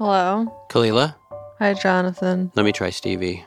Hello. 0.00 0.46
Kalila, 0.70 1.14
Hi, 1.58 1.74
Jonathan. 1.74 2.50
let 2.54 2.64
me 2.64 2.72
try 2.72 2.88
Stevie. 2.88 3.44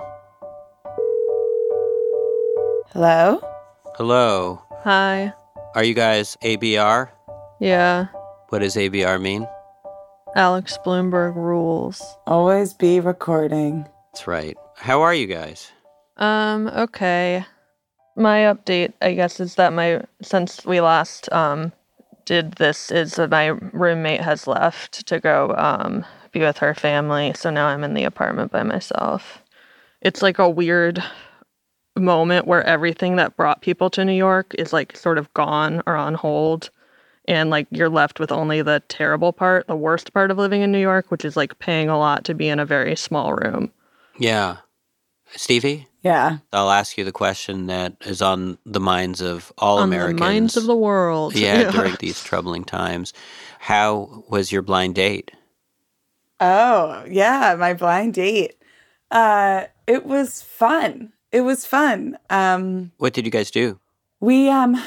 Hello? 2.91 3.41
Hello. 3.95 4.61
Hi. 4.83 5.33
Are 5.73 5.83
you 5.83 5.95
guys 5.95 6.37
ABR? 6.43 7.09
Yeah. 7.59 8.05
What 8.49 8.59
does 8.59 8.75
ABR 8.75 9.19
mean? 9.19 9.47
Alex 10.35 10.77
Blumberg 10.85 11.35
rules. 11.35 12.03
Always 12.27 12.75
be 12.75 12.99
recording. 12.99 13.89
That's 14.11 14.27
right. 14.27 14.55
How 14.77 15.01
are 15.01 15.15
you 15.15 15.25
guys? 15.25 15.71
Um, 16.17 16.67
okay. 16.67 17.43
My 18.15 18.41
update, 18.41 18.93
I 19.01 19.15
guess, 19.15 19.39
is 19.39 19.55
that 19.55 19.73
my 19.73 20.03
since 20.21 20.63
we 20.63 20.81
last 20.81 21.33
um 21.33 21.73
did 22.25 22.53
this 22.53 22.91
is 22.91 23.15
that 23.15 23.31
my 23.31 23.47
roommate 23.47 24.21
has 24.21 24.45
left 24.45 25.07
to 25.07 25.19
go 25.19 25.55
um 25.57 26.05
be 26.33 26.41
with 26.41 26.57
her 26.57 26.73
family, 26.73 27.33
so 27.35 27.49
now 27.49 27.67
I'm 27.67 27.83
in 27.83 27.93
the 27.93 28.03
apartment 28.03 28.51
by 28.51 28.63
myself. 28.63 29.41
It's 30.01 30.21
like 30.21 30.39
a 30.39 30.49
weird 30.49 31.01
moment 31.95 32.47
where 32.47 32.63
everything 32.63 33.15
that 33.17 33.37
brought 33.37 33.61
people 33.61 33.89
to 33.91 34.03
New 34.03 34.13
York 34.13 34.53
is 34.57 34.73
like 34.73 34.97
sort 34.97 35.17
of 35.17 35.33
gone 35.33 35.81
or 35.85 35.95
on 35.95 36.15
hold. 36.15 36.69
And 37.25 37.49
like 37.49 37.67
you're 37.71 37.87
left 37.89 38.19
with 38.19 38.31
only 38.31 38.61
the 38.61 38.81
terrible 38.89 39.31
part, 39.31 39.67
the 39.67 39.75
worst 39.75 40.13
part 40.13 40.29
of 40.29 40.37
living 40.37 40.61
in 40.61 40.71
New 40.71 40.81
York, 40.81 41.09
which 41.09 41.23
is 41.23 41.37
like 41.37 41.57
paying 41.59 41.87
a 41.87 41.97
lot 41.97 42.25
to 42.25 42.33
be 42.33 42.49
in 42.49 42.59
a 42.59 42.65
very 42.65 42.97
small 42.97 43.33
room. 43.33 43.71
Yeah. 44.19 44.57
Stevie, 45.35 45.87
Yeah. 46.01 46.39
I'll 46.51 46.69
ask 46.69 46.97
you 46.97 47.05
the 47.05 47.11
question 47.11 47.67
that 47.67 47.95
is 48.01 48.21
on 48.21 48.57
the 48.65 48.79
minds 48.81 49.21
of 49.21 49.53
all 49.57 49.77
on 49.77 49.85
Americans. 49.85 50.19
the 50.19 50.25
minds 50.25 50.57
of 50.57 50.65
the 50.65 50.75
world. 50.75 51.35
yeah, 51.35 51.71
during 51.71 51.95
these 51.99 52.21
troubling 52.23 52.65
times. 52.65 53.13
How 53.59 54.23
was 54.29 54.51
your 54.51 54.61
blind 54.61 54.95
date? 54.95 55.31
Oh, 56.39 57.05
yeah, 57.09 57.55
my 57.57 57.73
blind 57.73 58.13
date. 58.15 58.55
Uh 59.11 59.65
it 59.87 60.05
was 60.05 60.41
fun. 60.41 61.13
It 61.31 61.41
was 61.41 61.65
fun. 61.65 62.17
Um 62.29 62.91
What 62.97 63.13
did 63.13 63.25
you 63.25 63.31
guys 63.31 63.51
do? 63.51 63.79
we 64.19 64.49
um 64.49 64.81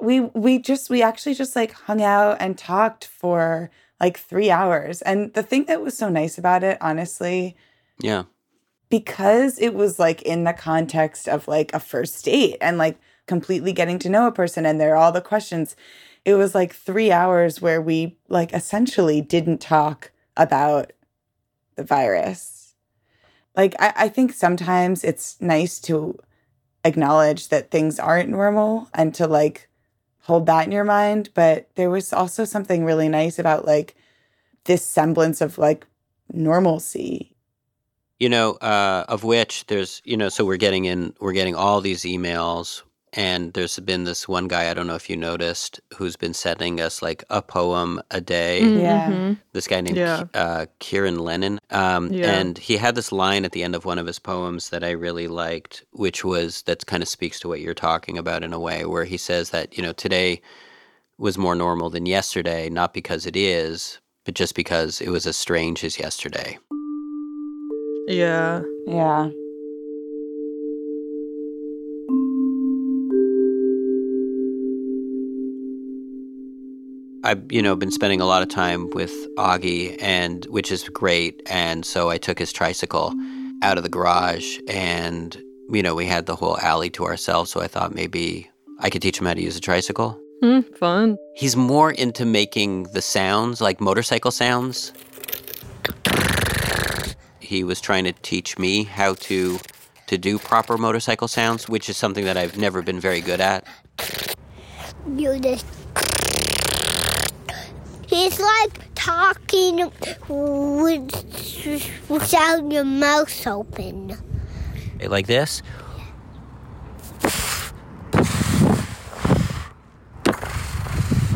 we 0.00 0.20
we 0.20 0.58
just 0.58 0.90
we 0.90 1.02
actually 1.02 1.34
just 1.34 1.54
like 1.56 1.72
hung 1.72 2.02
out 2.02 2.36
and 2.40 2.56
talked 2.58 3.04
for 3.06 3.70
like 4.00 4.18
3 4.18 4.50
hours. 4.50 5.02
And 5.02 5.32
the 5.34 5.42
thing 5.42 5.64
that 5.66 5.82
was 5.82 5.96
so 5.96 6.08
nice 6.08 6.38
about 6.38 6.64
it, 6.64 6.78
honestly, 6.80 7.54
Yeah. 8.00 8.24
because 8.88 9.58
it 9.58 9.74
was 9.74 9.98
like 9.98 10.22
in 10.22 10.44
the 10.44 10.52
context 10.54 11.28
of 11.28 11.46
like 11.48 11.72
a 11.74 11.80
first 11.80 12.24
date 12.24 12.56
and 12.60 12.78
like 12.78 12.98
completely 13.26 13.72
getting 13.72 13.98
to 14.00 14.08
know 14.08 14.26
a 14.26 14.32
person 14.32 14.66
and 14.66 14.80
there 14.80 14.94
are 14.94 14.96
all 14.96 15.12
the 15.12 15.20
questions 15.20 15.76
it 16.24 16.34
was 16.34 16.54
like 16.54 16.74
three 16.74 17.12
hours 17.12 17.60
where 17.62 17.80
we 17.80 18.16
like 18.28 18.52
essentially 18.52 19.20
didn't 19.20 19.58
talk 19.60 20.10
about 20.40 20.92
the 21.76 21.84
virus. 21.84 22.74
Like 23.56 23.74
I, 23.78 23.92
I 23.96 24.08
think 24.08 24.32
sometimes 24.32 25.04
it's 25.04 25.40
nice 25.40 25.78
to 25.82 26.18
acknowledge 26.84 27.48
that 27.48 27.70
things 27.70 27.98
aren't 27.98 28.30
normal 28.30 28.88
and 28.94 29.14
to 29.14 29.26
like 29.26 29.68
hold 30.22 30.46
that 30.46 30.64
in 30.64 30.72
your 30.72 30.84
mind 30.84 31.28
but 31.34 31.68
there 31.74 31.90
was 31.90 32.12
also 32.12 32.44
something 32.44 32.84
really 32.84 33.08
nice 33.08 33.38
about 33.38 33.66
like 33.66 33.94
this 34.64 34.84
semblance 34.84 35.40
of 35.40 35.58
like 35.58 35.86
normalcy. 36.32 37.34
You 38.18 38.28
know, 38.28 38.52
uh, 38.52 39.04
of 39.08 39.24
which 39.24 39.66
there's, 39.66 40.02
you 40.04 40.16
know, 40.16 40.28
so 40.28 40.44
we're 40.44 40.58
getting 40.58 40.84
in, 40.84 41.14
we're 41.20 41.32
getting 41.32 41.54
all 41.54 41.80
these 41.80 42.02
emails, 42.02 42.82
and 43.12 43.52
there's 43.54 43.78
been 43.80 44.04
this 44.04 44.28
one 44.28 44.46
guy, 44.48 44.70
I 44.70 44.74
don't 44.74 44.86
know 44.86 44.94
if 44.94 45.10
you 45.10 45.16
noticed, 45.16 45.80
who's 45.96 46.16
been 46.16 46.34
sending 46.34 46.80
us 46.80 47.02
like 47.02 47.24
a 47.30 47.42
poem 47.42 48.00
a 48.10 48.20
day. 48.20 48.60
Yeah. 48.62 49.10
Mhm. 49.10 49.38
This 49.52 49.66
guy 49.66 49.80
named 49.80 49.96
Yeah. 49.96 50.22
Ki- 50.24 50.28
uh, 50.34 50.66
Kieran 50.78 51.18
Lennon. 51.18 51.58
Um, 51.70 52.12
Yeah. 52.12 52.30
And 52.30 52.56
he 52.58 52.76
had 52.76 52.94
this 52.94 53.10
line 53.12 53.44
at 53.44 53.52
the 53.52 53.62
end 53.62 53.74
of 53.74 53.84
one 53.84 53.98
of 53.98 54.06
his 54.06 54.18
poems 54.18 54.70
that 54.70 54.84
I 54.84 54.90
really 54.90 55.26
liked, 55.28 55.84
which 55.92 56.24
was 56.24 56.62
that 56.62 56.86
kind 56.86 57.02
of 57.02 57.08
speaks 57.08 57.40
to 57.40 57.48
what 57.48 57.60
you're 57.60 57.74
talking 57.74 58.16
about 58.18 58.42
in 58.44 58.52
a 58.52 58.60
way, 58.60 58.84
where 58.84 59.04
he 59.04 59.16
says 59.16 59.50
that, 59.50 59.76
you 59.76 59.82
know, 59.82 59.92
today 59.92 60.40
was 61.18 61.36
more 61.36 61.54
normal 61.54 61.90
than 61.90 62.06
yesterday, 62.06 62.70
not 62.70 62.94
because 62.94 63.26
it 63.26 63.36
is, 63.36 63.98
but 64.24 64.34
just 64.34 64.54
because 64.54 65.00
it 65.00 65.08
was 65.10 65.26
as 65.26 65.36
strange 65.36 65.82
as 65.84 65.98
yesterday. 65.98 66.58
Yeah. 68.06 68.62
yeah 68.86 69.30
I've 77.30 77.52
you 77.52 77.62
know 77.62 77.76
been 77.76 77.92
spending 77.92 78.20
a 78.20 78.26
lot 78.26 78.42
of 78.42 78.48
time 78.48 78.90
with 78.90 79.12
Augie, 79.36 79.96
and 80.02 80.44
which 80.46 80.72
is 80.72 80.88
great. 80.88 81.40
And 81.46 81.86
so 81.86 82.10
I 82.10 82.18
took 82.18 82.40
his 82.40 82.52
tricycle 82.52 83.14
out 83.62 83.76
of 83.76 83.84
the 83.84 83.88
garage, 83.88 84.58
and 84.66 85.40
you 85.70 85.80
know 85.80 85.94
we 85.94 86.06
had 86.06 86.26
the 86.26 86.34
whole 86.34 86.58
alley 86.58 86.90
to 86.90 87.04
ourselves. 87.04 87.52
So 87.52 87.60
I 87.60 87.68
thought 87.68 87.94
maybe 87.94 88.50
I 88.80 88.90
could 88.90 89.00
teach 89.00 89.20
him 89.20 89.26
how 89.26 89.34
to 89.34 89.40
use 89.40 89.56
a 89.56 89.60
tricycle. 89.60 90.20
Hmm, 90.42 90.62
fun. 90.76 91.16
He's 91.36 91.54
more 91.54 91.92
into 91.92 92.26
making 92.26 92.84
the 92.94 93.02
sounds 93.02 93.60
like 93.60 93.80
motorcycle 93.80 94.32
sounds. 94.32 94.92
He 97.38 97.62
was 97.62 97.80
trying 97.80 98.04
to 98.04 98.12
teach 98.12 98.58
me 98.58 98.82
how 98.82 99.14
to 99.30 99.60
to 100.08 100.18
do 100.18 100.36
proper 100.40 100.76
motorcycle 100.76 101.28
sounds, 101.28 101.68
which 101.68 101.88
is 101.88 101.96
something 101.96 102.24
that 102.24 102.36
I've 102.36 102.58
never 102.58 102.82
been 102.82 102.98
very 102.98 103.20
good 103.20 103.40
at. 103.40 103.68
You 105.16 105.38
just. 105.38 105.64
He's 108.20 108.38
like 108.38 108.94
talking 108.94 109.90
with, 110.28 111.10
without 112.10 112.70
your 112.70 112.84
mouth 112.84 113.46
open. 113.46 114.14
Like 115.02 115.26
this. 115.26 115.62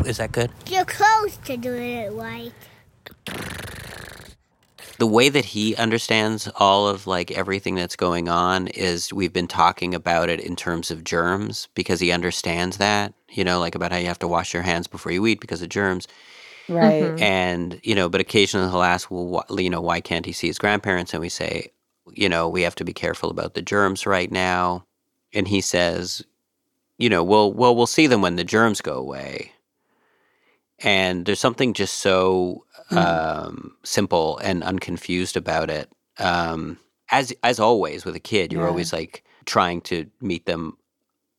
Is 0.05 0.17
that 0.17 0.31
good? 0.31 0.51
You're 0.67 0.85
close 0.85 1.37
to 1.45 1.57
doing 1.57 1.91
it 1.91 2.11
right. 2.11 2.53
the 4.99 5.07
way 5.07 5.29
that 5.29 5.45
he 5.45 5.75
understands 5.77 6.47
all 6.57 6.87
of 6.87 7.07
like 7.07 7.31
everything 7.31 7.73
that's 7.73 7.95
going 7.95 8.29
on 8.29 8.67
is 8.67 9.11
we've 9.11 9.33
been 9.33 9.47
talking 9.47 9.95
about 9.95 10.29
it 10.29 10.39
in 10.39 10.55
terms 10.55 10.91
of 10.91 11.03
germs 11.03 11.67
because 11.73 11.99
he 11.99 12.11
understands 12.11 12.77
that 12.77 13.13
you 13.29 13.43
know 13.43 13.59
like 13.59 13.73
about 13.73 13.91
how 13.91 13.97
you 13.97 14.05
have 14.05 14.19
to 14.19 14.27
wash 14.27 14.53
your 14.53 14.63
hands 14.63 14.85
before 14.87 15.11
you 15.11 15.25
eat 15.25 15.41
because 15.41 15.63
of 15.63 15.69
germs 15.69 16.07
right. 16.67 17.13
Mhm. 17.15 17.21
and 17.21 17.79
you 17.83 17.95
know 17.95 18.09
but 18.09 18.21
occasionally 18.21 18.69
he'll 18.69 18.81
ask 18.83 19.09
well 19.11 19.45
wh- 19.49 19.59
you 19.61 19.69
know 19.69 19.81
why 19.81 20.01
can't 20.01 20.25
he 20.25 20.31
see 20.31 20.47
his 20.47 20.57
grandparents? 20.59 21.13
And 21.13 21.21
we 21.21 21.29
say 21.29 21.71
you 22.13 22.29
know 22.29 22.47
we 22.49 22.61
have 22.63 22.75
to 22.75 22.83
be 22.85 22.93
careful 22.93 23.29
about 23.29 23.53
the 23.53 23.61
germs 23.61 24.05
right 24.05 24.31
now. 24.31 24.85
And 25.33 25.47
he 25.47 25.61
says 25.61 26.23
you 26.97 27.09
know 27.09 27.23
well 27.23 27.51
well 27.53 27.75
we'll 27.75 27.87
see 27.87 28.07
them 28.07 28.21
when 28.21 28.35
the 28.35 28.43
germs 28.43 28.81
go 28.81 28.95
away. 28.97 29.51
And 30.79 31.25
there's 31.25 31.39
something 31.39 31.73
just 31.73 31.95
so 31.99 32.65
um, 32.91 33.75
simple 33.83 34.37
and 34.39 34.63
unconfused 34.63 35.37
about 35.37 35.69
it. 35.69 35.89
Um, 36.19 36.77
as 37.11 37.33
as 37.43 37.59
always 37.59 38.03
with 38.05 38.15
a 38.15 38.19
kid 38.19 38.51
you're 38.51 38.63
Yeah. 38.63 38.69
always 38.69 38.91
like 38.93 39.23
trying 39.45 39.81
to 39.81 40.05
meet 40.21 40.45
them 40.45 40.77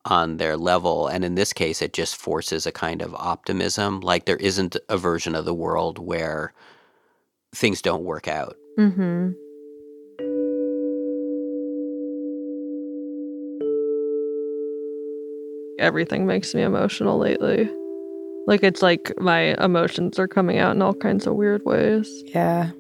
on 0.07 0.39
their 0.39 0.57
level 0.57 1.07
and 1.09 1.25
in 1.25 1.35
this 1.35 1.53
case 1.53 1.83
it 1.83 1.93
just 1.93 2.17
forces 2.17 2.67
a 2.67 2.73
kind 2.73 3.03
of 3.03 3.15
optimism 3.15 4.01
like 4.01 4.25
there 4.25 4.37
isn't 4.37 4.77
a 4.89 4.97
version 4.97 5.35
of 5.35 5.45
the 5.45 5.55
world 5.55 5.99
where 5.99 6.53
things 7.53 7.83
don't 7.83 8.05
work 8.05 8.29
out 8.29 8.57
Mm-hmm. 8.79 9.31
Everything 15.79 16.27
makes 16.27 16.55
me 16.55 16.63
emotional 16.63 17.19
lately. 17.19 17.71
Like 18.47 18.63
it's 18.63 18.83
like 18.83 19.13
my 19.19 19.55
emotions 19.63 20.19
are 20.19 20.29
coming 20.29 20.59
out 20.59 20.75
in 20.75 20.83
all 20.83 20.95
kinds 20.95 21.27
of 21.27 21.35
weird 21.35 21.65
ways. 21.65 22.09
Yeah. 22.27 22.71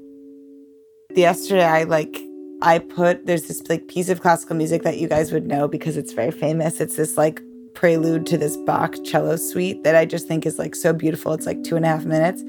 Yesterday, 1.14 1.64
I 1.64 1.84
like, 1.84 2.20
I 2.62 2.79
put, 2.79 3.26
there's 3.26 3.49
this 3.49 3.69
like 3.69 3.87
piece 3.88 4.08
of 4.08 4.20
classical 4.20 4.56
music 4.56 4.82
that 4.82 4.99
you 4.99 5.08
guys 5.08 5.32
would 5.32 5.47
know 5.47 5.69
because 5.69 5.97
it's 5.97 6.12
very 6.12 6.31
famous. 6.31 6.81
It's 6.81 6.97
this 6.97 7.17
like 7.17 7.43
prelude 7.75 8.26
to 8.26 8.38
this 8.38 8.56
Bach 8.56 8.97
cello 9.05 9.37
suite 9.37 9.85
that 9.85 9.94
I 9.94 10.06
just 10.06 10.26
think 10.26 10.47
is 10.47 10.58
like 10.58 10.75
so 10.75 10.93
beautiful. 10.93 11.35
It's 11.35 11.47
like 11.47 11.62
two 11.62 11.76
and 11.76 11.85
a 11.85 11.88
half 11.88 12.05
minutes. 12.05 12.43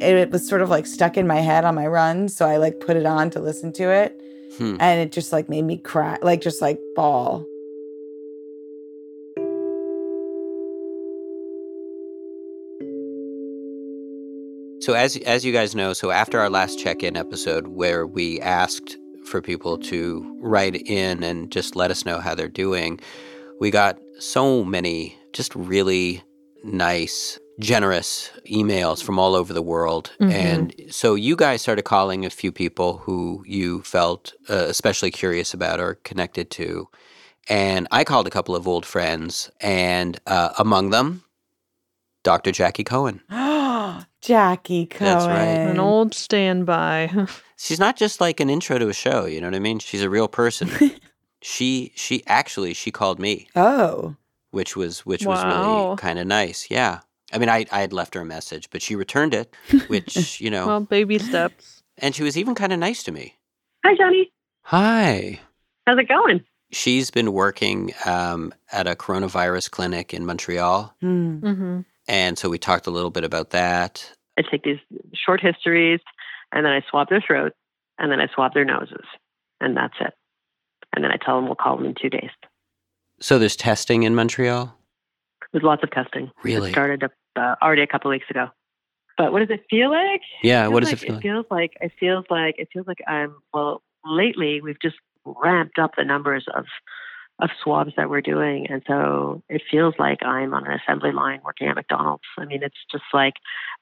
It, 0.00 0.16
it 0.16 0.30
was 0.30 0.46
sort 0.46 0.62
of 0.62 0.68
like 0.68 0.86
stuck 0.86 1.16
in 1.16 1.26
my 1.26 1.40
head 1.40 1.64
on 1.64 1.76
my 1.76 1.86
run. 1.86 2.28
So 2.28 2.46
I 2.46 2.56
like 2.56 2.80
put 2.80 2.96
it 2.96 3.06
on 3.06 3.30
to 3.30 3.40
listen 3.40 3.72
to 3.74 3.84
it. 3.90 4.20
Hmm. 4.58 4.76
And 4.80 5.00
it 5.00 5.12
just 5.12 5.32
like 5.32 5.48
made 5.48 5.62
me 5.62 5.78
cry, 5.78 6.18
like 6.22 6.40
just 6.40 6.60
like 6.60 6.80
bawl. 6.96 7.46
So 14.80 14.94
as 14.94 15.16
as 15.18 15.44
you 15.44 15.52
guys 15.52 15.76
know, 15.76 15.92
so 15.92 16.10
after 16.10 16.40
our 16.40 16.50
last 16.50 16.76
check-in 16.76 17.16
episode 17.16 17.68
where 17.68 18.04
we 18.04 18.40
asked 18.40 18.98
for 19.26 19.40
people 19.40 19.78
to 19.78 20.36
write 20.40 20.76
in 20.76 21.22
and 21.22 21.50
just 21.50 21.76
let 21.76 21.90
us 21.90 22.04
know 22.04 22.18
how 22.18 22.34
they're 22.34 22.48
doing, 22.48 23.00
we 23.60 23.70
got 23.70 23.98
so 24.18 24.64
many 24.64 25.16
just 25.32 25.54
really 25.54 26.22
nice 26.64 27.38
generous 27.60 28.30
emails 28.50 29.02
from 29.02 29.18
all 29.18 29.34
over 29.34 29.52
the 29.52 29.62
world. 29.62 30.10
Mhm. 30.20 30.32
And 30.32 30.74
so 30.90 31.14
you 31.14 31.36
guys 31.36 31.62
started 31.62 31.82
calling 31.82 32.24
a 32.24 32.30
few 32.30 32.50
people 32.50 32.98
who 32.98 33.44
you 33.46 33.82
felt 33.82 34.32
uh, 34.48 34.66
especially 34.68 35.10
curious 35.10 35.52
about 35.54 35.80
or 35.80 35.94
connected 36.04 36.50
to. 36.52 36.88
And 37.48 37.88
I 37.90 38.04
called 38.04 38.26
a 38.26 38.30
couple 38.30 38.54
of 38.54 38.68
old 38.68 38.86
friends, 38.86 39.50
and 39.60 40.18
uh, 40.26 40.50
among 40.58 40.90
them, 40.90 41.24
Dr. 42.22 42.52
Jackie 42.52 42.84
Cohen. 42.84 43.20
Jackie 44.22 44.86
Cohen. 44.86 45.12
That's 45.12 45.26
right. 45.26 45.70
An 45.70 45.78
old 45.78 46.14
standby. 46.14 47.26
She's 47.58 47.78
not 47.78 47.96
just 47.96 48.20
like 48.20 48.40
an 48.40 48.50
intro 48.50 48.78
to 48.78 48.88
a 48.88 48.92
show, 48.94 49.24
you 49.26 49.40
know 49.40 49.46
what 49.48 49.54
I 49.54 49.60
mean? 49.60 49.78
She's 49.78 50.02
a 50.02 50.10
real 50.10 50.28
person. 50.28 50.70
she 51.42 51.92
she 51.94 52.22
actually 52.26 52.72
she 52.74 52.90
called 52.90 53.18
me, 53.18 53.48
Oh. 53.54 54.16
which 54.50 54.76
was 54.76 55.00
which 55.06 55.24
was 55.26 55.44
really 55.44 55.96
kind 55.96 56.18
of 56.18 56.26
nice. 56.26 56.70
Yeah. 56.70 57.00
I 57.32 57.38
mean, 57.38 57.48
I, 57.48 57.64
I 57.72 57.80
had 57.80 57.92
left 57.94 58.14
her 58.14 58.20
a 58.20 58.24
message, 58.26 58.68
but 58.70 58.82
she 58.82 58.94
returned 58.94 59.32
it, 59.32 59.54
which, 59.86 60.38
you 60.40 60.50
know, 60.50 60.66
well, 60.66 60.80
baby 60.80 61.18
steps. 61.18 61.82
and 61.96 62.14
she 62.14 62.22
was 62.22 62.36
even 62.36 62.54
kind 62.54 62.74
of 62.74 62.78
nice 62.78 63.02
to 63.04 63.12
me. 63.12 63.36
Hi, 63.84 63.96
Johnny. 63.96 64.30
Hi. 64.64 65.40
How's 65.86 65.98
it 65.98 66.08
going? 66.08 66.44
She's 66.72 67.10
been 67.10 67.32
working 67.32 67.92
um, 68.04 68.52
at 68.70 68.86
a 68.86 68.94
coronavirus 68.94 69.70
clinic 69.70 70.12
in 70.12 70.26
Montreal. 70.26 70.94
Hmm. 71.00 71.36
hmm 71.38 71.80
And 72.12 72.38
so 72.38 72.50
we 72.50 72.58
talked 72.58 72.86
a 72.86 72.90
little 72.90 73.08
bit 73.08 73.24
about 73.24 73.50
that. 73.50 74.12
I 74.38 74.42
take 74.42 74.64
these 74.64 74.78
short 75.14 75.40
histories 75.40 76.00
and 76.52 76.66
then 76.66 76.72
I 76.72 76.82
swab 76.90 77.08
their 77.08 77.22
throats 77.26 77.56
and 77.98 78.12
then 78.12 78.20
I 78.20 78.26
swab 78.34 78.52
their 78.52 78.66
noses. 78.66 79.06
And 79.62 79.74
that's 79.74 79.94
it. 79.98 80.12
And 80.94 81.02
then 81.02 81.10
I 81.10 81.16
tell 81.16 81.36
them 81.36 81.46
we'll 81.46 81.54
call 81.54 81.78
them 81.78 81.86
in 81.86 81.94
two 81.94 82.10
days. 82.10 82.28
So 83.18 83.38
there's 83.38 83.56
testing 83.56 84.02
in 84.02 84.14
Montreal? 84.14 84.76
There's 85.52 85.64
lots 85.64 85.82
of 85.82 85.90
testing. 85.90 86.30
Really? 86.42 86.68
It 86.68 86.72
started 86.72 87.02
up, 87.02 87.12
uh, 87.34 87.54
already 87.62 87.80
a 87.80 87.86
couple 87.86 88.10
of 88.10 88.16
weeks 88.16 88.28
ago. 88.28 88.48
But 89.16 89.32
what 89.32 89.38
does 89.38 89.48
it 89.48 89.64
feel 89.70 89.90
like? 89.90 90.20
Yeah. 90.42 90.68
What 90.68 90.80
does 90.80 90.92
like, 90.92 91.02
it 91.02 91.22
feel 91.22 91.44
like? 91.50 91.78
It 91.80 91.92
feels 91.98 92.26
like 92.26 92.26
it 92.26 92.26
feels 92.26 92.26
like 92.28 92.54
it 92.58 92.68
feels 92.74 92.86
like 92.86 93.00
I'm 93.06 93.36
well 93.54 93.82
lately 94.04 94.60
we've 94.60 94.80
just 94.82 94.96
ramped 95.24 95.78
up 95.78 95.92
the 95.96 96.04
numbers 96.04 96.44
of 96.54 96.66
of 97.40 97.50
swabs 97.62 97.92
that 97.96 98.10
we're 98.10 98.20
doing 98.20 98.66
and 98.68 98.82
so 98.86 99.42
it 99.48 99.62
feels 99.70 99.94
like 99.98 100.22
I'm 100.22 100.54
on 100.54 100.66
an 100.66 100.78
assembly 100.78 101.12
line 101.12 101.40
working 101.44 101.68
at 101.68 101.74
McDonald's. 101.74 102.22
I 102.38 102.44
mean 102.44 102.62
it's 102.62 102.76
just 102.90 103.04
like 103.12 103.34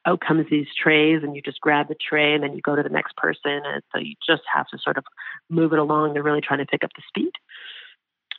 oh, 0.06 0.12
out 0.12 0.20
comes 0.20 0.46
these 0.50 0.66
trays 0.82 1.22
and 1.22 1.36
you 1.36 1.42
just 1.42 1.60
grab 1.60 1.88
the 1.88 1.94
tray 1.94 2.34
and 2.34 2.42
then 2.42 2.54
you 2.54 2.60
go 2.62 2.76
to 2.76 2.82
the 2.82 2.88
next 2.88 3.16
person 3.16 3.60
and 3.64 3.82
so 3.92 3.98
you 3.98 4.14
just 4.26 4.42
have 4.52 4.66
to 4.68 4.78
sort 4.78 4.96
of 4.96 5.04
move 5.48 5.72
it 5.72 5.78
along. 5.78 6.14
They're 6.14 6.22
really 6.22 6.40
trying 6.40 6.60
to 6.60 6.66
pick 6.66 6.84
up 6.84 6.90
the 6.96 7.02
speed. 7.08 7.32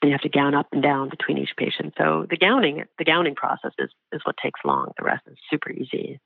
And 0.01 0.09
you 0.09 0.13
have 0.13 0.21
to 0.21 0.29
gown 0.29 0.55
up 0.55 0.67
and 0.71 0.81
down 0.81 1.09
between 1.09 1.37
each 1.37 1.51
patient. 1.57 1.93
So 1.97 2.25
the 2.27 2.37
gowning 2.37 2.83
the 2.97 3.05
gowning 3.05 3.35
process 3.35 3.71
is, 3.77 3.91
is 4.11 4.21
what 4.23 4.35
takes 4.41 4.59
long. 4.65 4.91
The 4.97 5.05
rest 5.05 5.23
is 5.27 5.37
super 5.49 5.71
easy. 5.71 6.19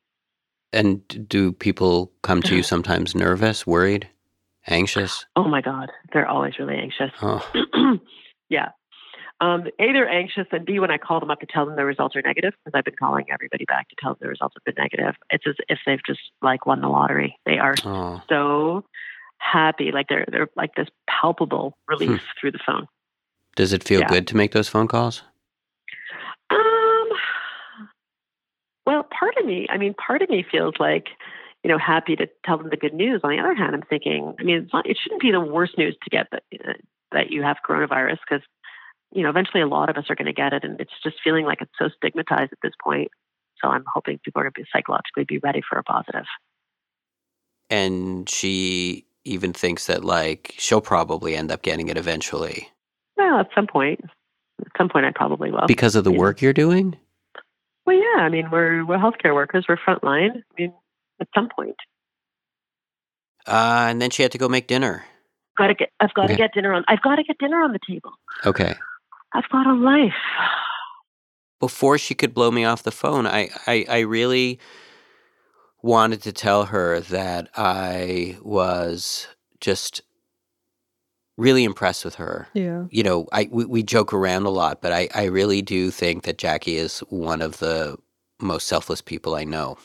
And 0.71 1.27
do 1.27 1.51
people 1.51 2.11
come 2.21 2.41
to 2.43 2.55
you 2.55 2.63
sometimes 2.63 3.15
nervous, 3.15 3.67
worried, 3.67 4.07
anxious? 4.67 5.25
Oh 5.35 5.47
my 5.47 5.61
God, 5.61 5.91
they're 6.13 6.27
always 6.27 6.57
really 6.57 6.77
anxious. 6.77 7.11
Oh, 7.21 7.45
yeah. 8.49 8.69
Um, 9.41 9.67
a, 9.79 9.91
they're 9.91 10.07
anxious, 10.07 10.47
and 10.51 10.65
B, 10.65 10.79
when 10.79 10.91
I 10.91 10.97
call 10.97 11.19
them 11.19 11.29
up 11.29 11.41
to 11.41 11.45
tell 11.45 11.65
them 11.65 11.75
the 11.75 11.83
results 11.83 12.15
are 12.15 12.21
negative, 12.21 12.53
because 12.63 12.77
I've 12.77 12.85
been 12.85 12.95
calling 12.97 13.25
everybody 13.29 13.65
back 13.65 13.89
to 13.89 13.95
tell 14.01 14.11
them 14.11 14.19
the 14.21 14.29
results 14.29 14.55
have 14.55 14.63
been 14.63 14.81
negative, 14.81 15.15
it's 15.29 15.45
as 15.45 15.55
if 15.67 15.79
they've 15.85 15.99
just 16.07 16.21
like 16.41 16.65
won 16.65 16.79
the 16.79 16.87
lottery. 16.87 17.37
They 17.45 17.57
are 17.57 17.75
oh. 17.83 18.21
so 18.29 18.85
happy, 19.37 19.91
like 19.91 20.07
they're 20.07 20.25
they're 20.31 20.47
like 20.55 20.75
this 20.75 20.87
palpable 21.09 21.77
relief 21.87 22.21
through 22.39 22.51
the 22.51 22.59
phone. 22.65 22.87
Does 23.55 23.73
it 23.73 23.83
feel 23.83 24.01
Yeah. 24.01 24.07
good 24.07 24.27
to 24.27 24.37
make 24.37 24.53
those 24.53 24.69
phone 24.69 24.87
calls? 24.87 25.23
Um, 26.49 27.09
well, 28.85 29.03
part 29.03 29.35
of 29.37 29.45
me, 29.45 29.67
I 29.69 29.77
mean, 29.77 29.93
part 29.95 30.21
of 30.21 30.29
me 30.29 30.45
feels 30.49 30.75
like, 30.79 31.07
you 31.63 31.69
know, 31.69 31.77
happy 31.77 32.15
to 32.15 32.27
tell 32.45 32.57
them 32.57 32.69
the 32.69 32.77
good 32.77 32.93
news. 32.93 33.21
On 33.23 33.31
the 33.31 33.39
other 33.39 33.55
hand, 33.55 33.75
I'm 33.75 33.81
thinking, 33.81 34.35
I 34.39 34.43
mean, 34.43 34.57
it's 34.63 34.73
not, 34.73 34.87
it 34.87 34.97
shouldn't 35.01 35.21
be 35.21 35.31
the 35.31 35.39
worst 35.39 35.77
news 35.77 35.97
to 36.03 36.09
get 36.09 36.27
that 36.31 36.43
uh, 36.67 36.73
that 37.11 37.31
you 37.31 37.43
have 37.43 37.57
coronavirus 37.67 38.17
because, 38.27 38.45
you 39.11 39.23
know, 39.23 39.29
eventually 39.29 39.61
a 39.61 39.67
lot 39.67 39.89
of 39.89 39.97
us 39.97 40.05
are 40.09 40.15
going 40.15 40.25
to 40.27 40.33
get 40.33 40.53
it, 40.53 40.63
and 40.63 40.79
it's 40.79 40.91
just 41.03 41.17
feeling 41.23 41.45
like 41.45 41.61
it's 41.61 41.71
so 41.79 41.89
stigmatized 41.97 42.51
at 42.51 42.59
this 42.61 42.73
point. 42.83 43.09
So 43.61 43.69
I'm 43.69 43.85
hoping 43.93 44.19
people 44.23 44.41
are 44.41 44.43
going 44.45 44.53
to 44.53 44.61
be 44.61 44.67
psychologically 44.73 45.23
be 45.25 45.37
ready 45.39 45.61
for 45.67 45.77
a 45.79 45.83
positive. 45.83 46.25
And 47.69 48.29
she 48.29 49.05
even 49.23 49.53
thinks 49.53 49.87
that 49.87 50.03
like 50.03 50.53
she'll 50.57 50.81
probably 50.81 51.35
end 51.35 51.51
up 51.51 51.63
getting 51.63 51.87
it 51.87 51.97
eventually 51.97 52.69
Well, 53.17 53.39
at 53.39 53.47
some 53.55 53.65
point, 53.65 54.01
at 54.61 54.67
some 54.77 54.89
point, 54.89 55.05
I 55.05 55.11
probably 55.15 55.51
will. 55.51 55.65
because 55.67 55.95
of 55.95 56.03
the 56.03 56.11
yeah. 56.11 56.19
work 56.19 56.41
you're 56.41 56.53
doing. 56.53 56.95
well, 57.85 57.95
yeah, 57.95 58.21
I 58.23 58.29
mean, 58.29 58.49
we're 58.51 58.85
we're 58.85 58.97
healthcare 58.97 59.33
workers, 59.33 59.65
we're 59.67 59.77
frontline. 59.77 60.37
I 60.37 60.61
mean, 60.61 60.73
at 61.19 61.27
some 61.33 61.49
point. 61.55 61.75
Uh, 63.47 63.87
and 63.89 64.01
then 64.01 64.09
she 64.09 64.21
had 64.23 64.31
to 64.33 64.37
go 64.37 64.49
make 64.49 64.67
dinner. 64.67 65.05
Got 65.57 65.67
to 65.67 65.73
get. 65.73 65.91
I've 65.99 66.13
got 66.13 66.25
Okay. 66.25 66.33
to 66.33 66.37
get 66.37 66.53
dinner 66.53 66.73
on. 66.73 66.83
I've 66.87 67.01
got 67.01 67.15
to 67.15 67.23
get 67.23 67.37
dinner 67.37 67.61
on 67.63 67.71
the 67.71 67.79
table. 67.87 68.11
Okay. 68.45 68.75
I've 69.33 69.47
got 69.51 69.67
a 69.67 69.73
life. 69.73 70.13
Before 71.59 71.97
she 71.97 72.13
could 72.13 72.33
blow 72.33 72.51
me 72.51 72.65
off 72.65 72.83
the 72.83 72.91
phone, 72.91 73.25
I, 73.25 73.49
I, 73.65 73.85
I 73.89 73.99
really 73.99 74.59
wanted 75.81 76.21
to 76.23 76.33
tell 76.33 76.65
her 76.65 76.99
that 76.99 77.49
I 77.55 78.37
was 78.41 79.27
just 79.61 80.01
really 81.37 81.63
impressed 81.63 82.03
with 82.05 82.15
her. 82.15 82.47
Yeah. 82.53 82.85
You 82.89 83.03
know, 83.03 83.27
I 83.31 83.47
we, 83.51 83.65
we 83.65 83.83
joke 83.83 84.13
around 84.13 84.45
a 84.45 84.49
lot, 84.49 84.81
but 84.81 84.91
I, 84.91 85.07
I 85.15 85.25
really 85.25 85.61
do 85.61 85.91
think 85.91 86.23
that 86.23 86.37
Jackie 86.37 86.75
is 86.77 86.99
one 87.09 87.41
of 87.41 87.59
the 87.59 87.97
most 88.41 88.67
selfless 88.67 89.01
people 89.01 89.35
I 89.35 89.43
know. 89.45 89.77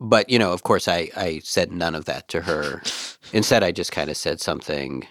But, 0.00 0.30
you 0.30 0.38
know, 0.38 0.52
of 0.52 0.62
course 0.62 0.86
I, 0.88 1.10
I 1.16 1.40
said 1.42 1.72
none 1.72 1.94
of 1.94 2.04
that 2.06 2.28
to 2.28 2.42
her. 2.42 2.82
Instead 3.32 3.62
I 3.62 3.72
just 3.72 3.92
kind 3.92 4.10
of 4.10 4.16
said 4.16 4.40
something, 4.40 5.06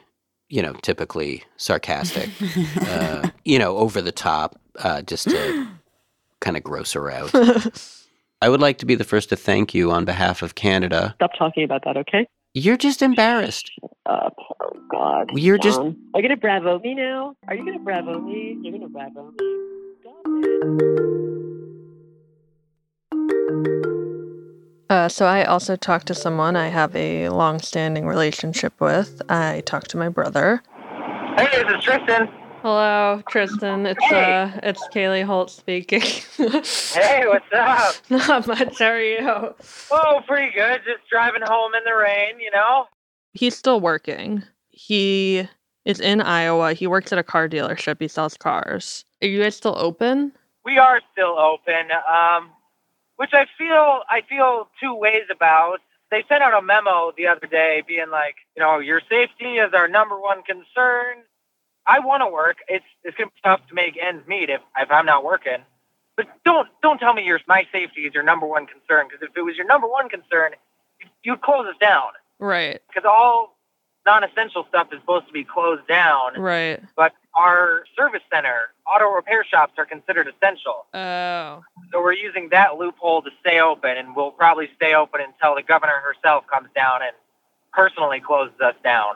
you 0.50 0.62
know, 0.62 0.74
typically 0.82 1.44
sarcastic. 1.58 2.30
uh, 2.82 3.30
you 3.46 3.60
know, 3.60 3.78
over 3.78 4.02
the 4.02 4.12
top, 4.12 4.60
uh, 4.80 5.02
just 5.02 5.30
to 5.30 5.68
kind 6.40 6.56
of 6.58 6.64
gross 6.64 6.94
her 6.94 7.12
out. 7.12 7.34
I 8.42 8.50
would 8.50 8.62
like 8.62 8.78
to 8.80 8.86
be 8.86 8.96
the 8.96 9.04
first 9.04 9.30
to 9.30 9.36
thank 9.36 9.74
you 9.74 9.92
on 9.92 10.06
behalf 10.06 10.42
of 10.42 10.56
Canada. 10.56 11.14
Stop 11.16 11.32
talking 11.38 11.64
about 11.64 11.84
that, 11.86 11.98
okay? 11.98 12.28
You're 12.54 12.78
just 12.78 13.02
embarrassed. 13.02 13.72
Oh 14.08 14.30
God. 14.92 15.32
You're 15.34 15.58
just-. 15.58 15.80
Are 15.80 15.94
you 16.16 16.22
gonna 16.22 16.38
bravo 16.38 16.80
me 16.80 16.96
now? 16.96 17.36
Are 17.48 17.56
you 17.56 17.66
gonna 17.66 17.80
bravo 17.80 18.20
me? 18.20 18.58
You're 18.62 18.74
gonna 18.74 18.90
bravo 18.90 19.32
me. 19.32 21.27
Uh, 24.90 25.10
so 25.10 25.26
I 25.26 25.44
also 25.44 25.76
talked 25.76 26.08
to 26.08 26.14
someone 26.16 26.56
I 26.56 26.68
have 26.70 26.96
a 26.96 27.30
long-standing 27.30 28.06
relationship 28.08 28.80
with. 28.80 29.22
I 29.30 29.62
talked 29.66 29.90
to 29.92 29.98
my 29.98 30.08
brother. 30.10 30.62
Hey, 31.38 31.48
this 31.64 31.78
is 31.78 31.84
Tristan. 31.84 32.30
Hello, 32.62 33.22
Tristan. 33.30 33.86
It's 33.86 34.04
Hey. 34.06 34.34
uh, 34.44 34.60
it's 34.64 34.88
Kalila 34.88 35.24
Holt 35.26 35.52
speaking. 35.52 36.02
Hey, 36.94 37.24
what's 37.28 37.46
up? 37.54 37.96
Not 38.10 38.48
much. 38.48 38.80
How 38.80 38.86
are 38.88 39.02
you? 39.02 39.54
Oh, 39.92 40.22
pretty 40.28 40.52
good. 40.54 40.82
Just 40.86 41.08
driving 41.12 41.42
home 41.46 41.74
in 41.76 41.84
the 41.86 41.94
rain, 41.96 42.40
you 42.40 42.50
know? 42.52 42.86
He's 43.34 43.56
still 43.58 43.80
working. 43.82 44.44
He 44.70 45.48
is 45.86 46.00
in 46.00 46.22
Iowa. 46.22 46.74
He 46.74 46.88
works 46.88 47.12
at 47.14 47.20
a 47.20 47.24
car 47.24 47.48
dealership. 47.50 47.98
He 48.00 48.08
sells 48.08 48.36
cars. 48.38 49.06
Are 49.22 49.28
you 49.28 49.42
guys 49.44 49.56
still 49.56 49.76
open? 49.78 50.32
We 50.66 50.78
are 50.78 51.00
still 51.12 51.38
open, 51.38 51.90
um, 52.12 52.50
which 53.18 53.32
I 53.34 53.46
feel 53.58 54.02
I 54.10 54.22
feel 54.28 54.70
two 54.82 54.94
ways 54.96 55.24
about. 55.32 55.80
They 56.10 56.24
sent 56.30 56.42
out 56.42 56.54
a 56.58 56.62
memo 56.66 57.12
the 57.18 57.28
other 57.28 57.48
day 57.48 57.84
being 57.86 58.10
like, 58.10 58.36
you 58.56 58.64
know, 58.64 58.80
your 58.80 59.02
safety 59.10 59.58
is 59.58 59.74
our 59.74 59.90
number 59.90 60.18
one 60.20 60.42
concern. 60.44 61.18
I 61.86 62.00
want 62.00 62.22
to 62.22 62.28
work. 62.28 62.58
It's 62.70 62.86
it's 63.04 63.18
gonna 63.18 63.30
be 63.30 63.42
tough 63.44 63.62
to 63.68 63.74
make 63.76 63.98
ends 64.02 64.26
meet 64.28 64.50
if 64.50 64.62
if 64.80 64.90
I'm 64.92 65.06
not 65.06 65.24
working. 65.26 65.60
But 66.16 66.28
don't 66.46 66.68
don't 66.82 66.98
tell 67.00 67.14
me 67.14 67.24
your 67.24 67.40
my 67.48 67.68
safety 67.72 68.02
is 68.02 68.14
your 68.14 68.24
number 68.24 68.48
one 68.48 68.66
concern 68.68 69.08
because 69.10 69.22
if 69.22 69.36
it 69.38 69.42
was 69.42 69.56
your 69.58 69.68
number 69.68 69.88
one 69.88 70.10
concern, 70.10 70.52
you'd 71.24 71.42
close 71.42 71.66
us 71.68 71.76
down 71.80 72.08
Right. 72.40 72.82
because 72.88 73.08
all 73.08 73.56
non-essential 74.06 74.66
stuff 74.70 74.88
is 74.94 75.00
supposed 75.02 75.28
to 75.28 75.34
be 75.34 75.44
closed 75.44 75.86
down. 75.88 76.40
Right. 76.40 76.82
but 76.96 77.14
our 77.36 77.84
service 77.98 78.22
center, 78.34 78.70
auto 78.94 79.14
repair 79.14 79.44
shops 79.44 79.74
are 79.78 79.86
considered 79.86 80.28
essential. 80.28 80.86
Oh. 80.94 81.64
So 81.92 82.02
we're 82.02 82.14
using 82.14 82.50
that 82.52 82.78
loophole 82.78 83.22
to 83.22 83.30
stay 83.42 83.60
open, 83.60 83.98
and 83.98 84.16
we'll 84.16 84.32
probably 84.32 84.70
stay 84.76 84.94
open 84.94 85.22
until 85.22 85.56
the 85.56 85.64
governor 85.64 86.02
herself 86.04 86.46
comes 86.52 86.70
down 86.76 87.02
and 87.02 87.12
personally 87.74 88.20
closes 88.20 88.60
us 88.60 88.76
down. 88.84 89.16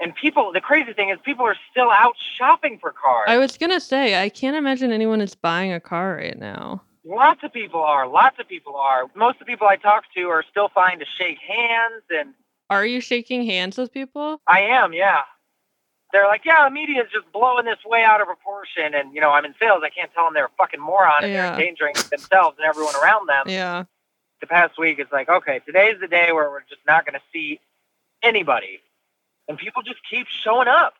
And 0.00 0.14
people, 0.16 0.52
the 0.52 0.60
crazy 0.60 0.92
thing 0.92 1.10
is, 1.10 1.18
people 1.24 1.46
are 1.46 1.56
still 1.70 1.90
out 1.90 2.14
shopping 2.36 2.78
for 2.80 2.92
cars. 2.92 3.26
I 3.28 3.38
was 3.38 3.56
gonna 3.56 3.80
say 3.80 4.20
I 4.20 4.28
can't 4.28 4.56
imagine 4.56 4.90
anyone 4.90 5.20
is 5.20 5.34
buying 5.36 5.72
a 5.72 5.78
car 5.78 6.16
right 6.16 6.36
now. 6.38 6.82
Lots 7.04 7.40
of 7.44 7.52
people 7.52 7.80
are. 7.80 8.08
Lots 8.08 8.36
of 8.40 8.48
people 8.48 8.76
are. 8.76 9.04
Most 9.14 9.34
of 9.34 9.40
the 9.40 9.44
people 9.46 9.68
I 9.68 9.76
talk 9.76 10.04
to 10.16 10.22
are 10.28 10.44
still 10.50 10.70
fine 10.74 10.98
to 10.98 11.04
shake 11.18 11.38
hands, 11.38 12.02
and 12.10 12.34
Are 12.70 12.84
you 12.86 13.00
shaking 13.00 13.44
hands 13.44 13.78
with 13.78 13.92
people? 13.92 14.40
I 14.48 14.60
am, 14.62 14.92
yeah. 14.92 15.20
They're 16.12 16.26
like, 16.26 16.42
yeah, 16.44 16.64
the 16.68 16.70
media 16.70 17.02
is 17.02 17.10
just 17.12 17.30
blowing 17.32 17.64
this 17.64 17.78
way 17.86 18.04
out 18.04 18.20
of 18.20 18.26
proportion. 18.26 18.94
And, 18.94 19.14
you 19.14 19.20
know, 19.20 19.30
I'm 19.30 19.44
in 19.44 19.54
sales. 19.58 19.80
I 19.84 19.88
can't 19.90 20.12
tell 20.14 20.24
them 20.24 20.34
they're 20.34 20.46
a 20.46 20.56
fucking 20.58 20.80
moron 20.80 21.24
and 21.24 21.32
Yeah. 21.32 21.42
they're 21.42 21.52
endangering 21.54 21.94
themselves 22.10 22.58
and 22.58 22.66
everyone 22.66 22.94
around 23.02 23.28
them. 23.28 23.44
Yeah. 23.46 23.84
The 24.40 24.46
past 24.46 24.78
week, 24.78 24.98
it's 24.98 25.12
like, 25.12 25.28
okay, 25.28 25.60
today's 25.64 25.98
the 26.00 26.08
day 26.08 26.32
where 26.32 26.50
we're 26.50 26.60
just 26.68 26.82
not 26.86 27.06
going 27.06 27.14
to 27.14 27.24
see 27.32 27.60
anybody. 28.22 28.80
And 29.48 29.56
people 29.58 29.82
just 29.82 30.00
keep 30.08 30.26
showing 30.28 30.68
up. 30.68 30.94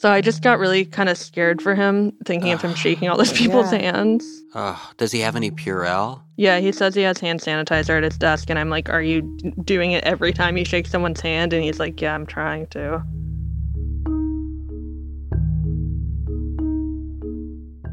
So 0.00 0.10
I 0.10 0.22
just 0.22 0.42
got 0.42 0.58
really 0.58 0.86
kind 0.86 1.10
of 1.10 1.18
scared 1.18 1.60
for 1.60 1.74
him, 1.74 2.12
thinking 2.24 2.52
of 2.52 2.62
him 2.62 2.74
shaking 2.84 3.10
all 3.10 3.18
those 3.18 3.34
people's 3.34 3.70
Yeah. 3.70 3.92
hands. 3.92 4.24
Oh, 4.54 4.90
does 4.96 5.12
he 5.12 5.20
have 5.20 5.36
any 5.36 5.50
Purell? 5.50 6.22
Yeah, 6.36 6.58
he 6.58 6.72
says 6.72 6.94
he 6.94 7.02
has 7.02 7.18
hand 7.18 7.40
sanitizer 7.40 7.98
at 7.98 8.02
his 8.02 8.16
desk, 8.16 8.48
and 8.48 8.58
I'm 8.58 8.70
like, 8.70 8.88
"Are 8.88 9.02
you 9.02 9.20
doing 9.62 9.92
it 9.92 10.02
every 10.04 10.32
time 10.32 10.56
you 10.56 10.64
shake 10.64 10.86
someone's 10.86 11.20
hand?" 11.20 11.52
And 11.52 11.62
he's 11.62 11.78
like, 11.78 12.00
"Yeah, 12.00 12.14
I'm 12.14 12.24
trying 12.24 12.66
to." 12.68 13.02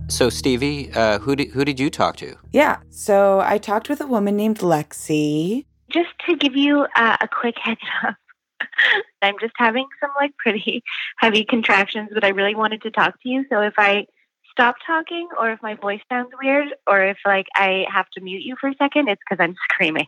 So 0.09 0.29
Stevie, 0.29 0.89
uh, 0.93 1.19
who 1.19 1.35
did 1.35 1.49
who 1.49 1.65
did 1.65 1.77
you 1.77 1.89
talk 1.89 2.15
to? 2.17 2.35
Yeah. 2.53 2.77
So 2.89 3.41
I 3.41 3.57
talked 3.57 3.89
with 3.89 3.99
a 3.99 4.07
woman 4.07 4.37
named 4.37 4.59
Lexi. 4.59 5.65
just 5.91 6.09
to 6.25 6.37
give 6.37 6.55
you 6.55 6.87
uh, 6.95 7.17
a 7.19 7.27
quick 7.27 7.55
heads 7.61 7.81
up, 8.07 8.15
I'm 9.21 9.35
just 9.39 9.53
having 9.57 9.85
some 9.99 10.11
like 10.19 10.35
pretty 10.37 10.83
heavy 11.17 11.45
contractions, 11.45 12.09
but 12.13 12.23
I 12.23 12.29
really 12.29 12.55
wanted 12.55 12.81
to 12.83 12.91
talk 12.91 13.21
to 13.21 13.29
you. 13.29 13.45
So 13.49 13.61
if 13.61 13.73
I 13.77 14.05
stop 14.51 14.75
talking, 14.85 15.27
or 15.39 15.51
if 15.51 15.61
my 15.61 15.75
voice 15.75 16.01
sounds 16.09 16.29
weird, 16.41 16.69
or 16.87 17.03
if 17.03 17.17
like 17.25 17.45
I 17.55 17.85
have 17.93 18.09
to 18.11 18.21
mute 18.21 18.43
you 18.43 18.55
for 18.59 18.69
a 18.69 18.75
second, 18.75 19.07
it's 19.07 19.21
because 19.27 19.43
I'm 19.43 19.55
screaming. 19.71 20.07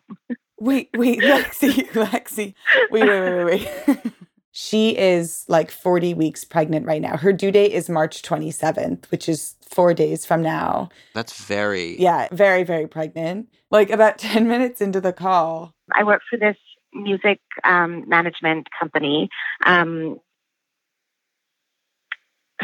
Wait, 0.59 0.89
wait, 0.95 1.19
Lexi, 1.19 1.87
Lexi. 1.91 2.53
Wait, 2.91 3.07
wait, 3.07 3.45
wait, 3.45 3.67
wait. 3.87 4.13
she 4.51 4.97
is 4.97 5.45
like 5.47 5.71
40 5.71 6.13
weeks 6.15 6.43
pregnant 6.43 6.85
right 6.85 7.01
now. 7.01 7.15
Her 7.15 7.31
due 7.31 7.51
date 7.51 7.71
is 7.71 7.89
March 7.89 8.21
27th, 8.23 9.09
which 9.11 9.29
is 9.29 9.55
four 9.61 9.93
days 9.93 10.25
from 10.25 10.41
now. 10.41 10.89
That's 11.13 11.41
very 11.45 11.99
Yeah, 11.99 12.27
very, 12.31 12.63
very 12.63 12.87
pregnant. 12.87 13.47
Like 13.71 13.89
about 13.89 14.17
10 14.17 14.47
minutes 14.47 14.81
into 14.81 14.99
the 14.99 15.13
call. 15.13 15.73
I 15.95 16.03
work 16.03 16.21
for 16.29 16.37
this 16.37 16.57
music 16.93 17.39
um, 17.63 18.07
management 18.07 18.67
company. 18.79 19.29
Um, 19.65 20.19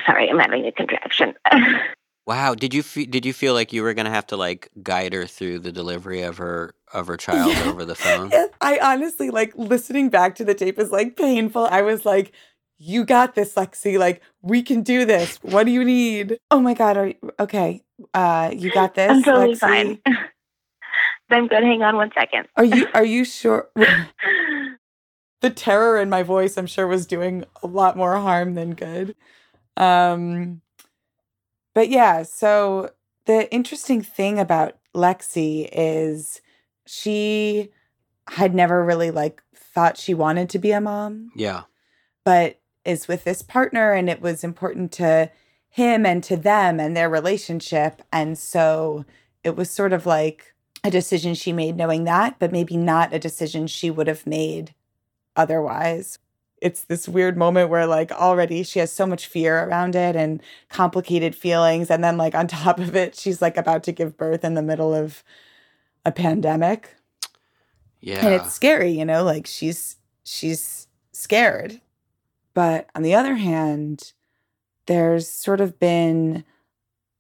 sorry, 0.06 0.30
I'm 0.30 0.40
having 0.40 0.66
a 0.66 0.72
contraction. 0.72 1.34
Wow. 2.28 2.56
Did 2.56 2.74
you 2.74 2.82
fe- 2.82 3.06
did 3.06 3.24
you 3.24 3.34
feel 3.34 3.54
like 3.54 3.72
you 3.72 3.84
were 3.84 3.94
gonna 3.94 4.10
have 4.10 4.26
to 4.28 4.36
like 4.36 4.70
guide 4.82 5.14
her 5.14 5.28
through 5.28 5.60
the 5.60 5.72
delivery 5.72 6.24
of 6.24 6.38
her 6.40 6.74
of 6.92 7.06
her 7.06 7.18
child 7.18 7.54
Yeah. 7.56 7.70
over 7.70 7.86
the 7.86 7.94
phone? 7.94 8.32
I 8.62 8.80
honestly 8.82 9.30
like 9.30 9.54
listening 9.56 10.10
back 10.10 10.34
to 10.38 10.44
the 10.44 10.56
tape 10.56 10.80
is 10.80 10.90
like 10.92 11.18
painful. 11.18 11.66
I 11.66 11.84
was 11.84 12.04
like, 12.04 12.32
you 12.80 13.06
got 13.06 13.36
this, 13.36 13.54
Lexi. 13.54 14.00
Like, 14.00 14.24
we 14.42 14.64
can 14.64 14.82
do 14.82 15.06
this. 15.06 15.38
What 15.44 15.68
do 15.68 15.72
you 15.72 15.84
need? 15.86 16.40
Oh 16.50 16.60
my 16.60 16.74
God. 16.74 16.98
Are 16.98 17.08
you, 17.10 17.16
okay. 17.40 17.84
Uh, 18.16 18.50
you 18.56 18.72
got 18.72 18.96
this. 18.96 19.12
I'm 19.12 19.22
totally 19.22 19.54
Lexi? 19.54 19.60
fine. 19.60 20.00
I'm 21.30 21.48
good. 21.48 21.64
Hang 21.64 21.82
on 21.82 21.96
one 21.96 22.12
second. 22.18 22.48
Are 22.56 22.64
you 22.66 22.88
are 22.94 23.04
you 23.06 23.26
sure? 23.26 23.70
the 25.42 25.50
terror 25.50 26.00
in 26.00 26.10
my 26.10 26.24
voice, 26.24 26.58
I'm 26.58 26.68
sure, 26.68 26.88
was 26.88 27.06
doing 27.06 27.46
a 27.64 27.68
lot 27.68 27.98
more 27.98 28.16
harm 28.18 28.54
than 28.56 28.74
good. 28.74 29.16
Um, 29.78 30.62
but 31.74 31.90
yeah, 31.90 32.24
so 32.24 32.92
the 33.26 33.52
interesting 33.54 34.02
thing 34.02 34.40
about 34.40 34.78
Lexi 34.96 35.68
is 35.72 36.42
she 36.86 37.70
had 38.30 38.56
never 38.56 38.84
really 38.84 39.12
like 39.12 39.42
thought 39.56 39.98
she 39.98 40.14
wanted 40.14 40.50
to 40.52 40.60
be 40.60 40.72
a 40.72 40.80
mom, 40.82 41.32
Yeah. 41.36 41.64
but 42.24 42.60
is 42.86 43.08
with 43.08 43.24
this 43.24 43.42
partner, 43.42 43.92
and 43.94 44.10
it 44.10 44.22
was 44.22 44.44
important 44.44 44.92
to 44.94 45.30
him 45.70 46.06
and 46.06 46.24
to 46.24 46.38
them 46.38 46.80
and 46.80 46.96
their 46.96 47.10
relationship, 47.10 48.02
and 48.14 48.38
so 48.38 49.06
it 49.44 49.56
was 49.56 49.70
sort 49.70 49.92
of 49.92 50.06
like 50.06 50.54
a 50.86 50.92
decision 50.92 51.34
she 51.34 51.52
made 51.52 51.76
knowing 51.76 52.04
that, 52.04 52.38
but 52.40 52.52
maybe 52.52 52.78
not 52.78 53.14
a 53.14 53.20
decision 53.20 53.68
she 53.68 53.90
would 53.90 54.08
have 54.08 54.28
made 54.28 54.74
otherwise. 55.36 56.20
It's 56.62 56.84
this 56.84 57.08
weird 57.08 57.38
moment 57.38 57.70
where, 57.70 57.86
like, 57.86 58.12
already 58.12 58.64
she 58.64 58.80
has 58.80 58.92
so 58.92 59.06
much 59.06 59.28
fear 59.28 59.64
around 59.64 59.96
it 59.96 60.16
and 60.16 60.42
complicated 60.70 61.36
feelings. 61.36 61.90
And 61.92 62.04
then, 62.04 62.18
like, 62.18 62.36
on 62.36 62.48
top 62.48 62.80
of 62.80 62.96
it, 62.96 63.16
she's 63.16 63.42
like 63.42 63.58
about 63.58 63.84
to 63.84 63.92
give 63.92 64.18
birth 64.18 64.44
in 64.44 64.54
the 64.54 64.62
middle 64.62 64.94
of 64.94 65.24
a 66.06 66.12
pandemic. 66.12 66.96
Yeah. 68.00 68.24
And 68.24 68.36
it's 68.36 68.54
scary, 68.54 68.92
you 68.92 69.04
know, 69.04 69.24
like 69.24 69.48
she's 69.48 69.98
she's 70.24 70.88
scared. 71.12 71.82
But 72.54 72.88
on 72.96 73.02
the 73.02 73.16
other 73.16 73.36
hand, 73.36 74.14
there's 74.86 75.28
sort 75.28 75.60
of 75.60 75.80
been 75.80 76.46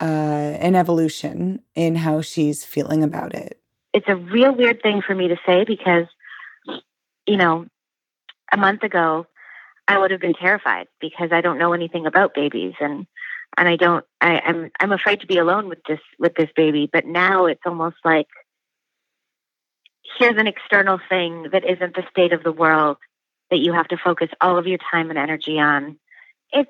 uh, 0.01 0.03
an 0.03 0.75
evolution 0.75 1.61
in 1.75 1.95
how 1.95 2.21
she's 2.21 2.63
feeling 2.65 3.03
about 3.03 3.33
it. 3.33 3.59
it's 3.93 4.09
a 4.09 4.15
real 4.15 4.53
weird 4.53 4.81
thing 4.81 5.01
for 5.01 5.15
me 5.15 5.29
to 5.29 5.37
say 5.45 5.63
because, 5.63 6.05
you 7.25 7.37
know, 7.37 7.65
a 8.51 8.57
month 8.57 8.83
ago, 8.83 9.25
I 9.87 9.97
would 9.97 10.11
have 10.11 10.19
been 10.19 10.33
terrified 10.33 10.87
because 10.99 11.29
I 11.31 11.41
don't 11.41 11.57
know 11.57 11.71
anything 11.73 12.05
about 12.05 12.33
babies 12.33 12.73
and 12.79 13.07
and 13.57 13.69
I 13.69 13.77
don't 13.77 14.03
I, 14.19 14.41
I'm 14.45 14.71
I'm 14.81 14.91
afraid 14.91 15.21
to 15.21 15.27
be 15.27 15.37
alone 15.37 15.69
with 15.69 15.79
this 15.87 16.01
with 16.19 16.35
this 16.35 16.49
baby. 16.55 16.89
But 16.91 17.05
now 17.05 17.45
it's 17.45 17.61
almost 17.65 17.97
like 18.03 18.27
here's 20.19 20.37
an 20.37 20.47
external 20.47 20.99
thing 21.07 21.47
that 21.51 21.63
isn't 21.63 21.95
the 21.95 22.03
state 22.09 22.33
of 22.33 22.43
the 22.43 22.51
world 22.51 22.97
that 23.49 23.59
you 23.59 23.73
have 23.73 23.87
to 23.89 23.97
focus 23.97 24.29
all 24.41 24.57
of 24.57 24.67
your 24.67 24.79
time 24.91 25.09
and 25.09 25.19
energy 25.19 25.59
on. 25.59 25.97
It's 26.51 26.69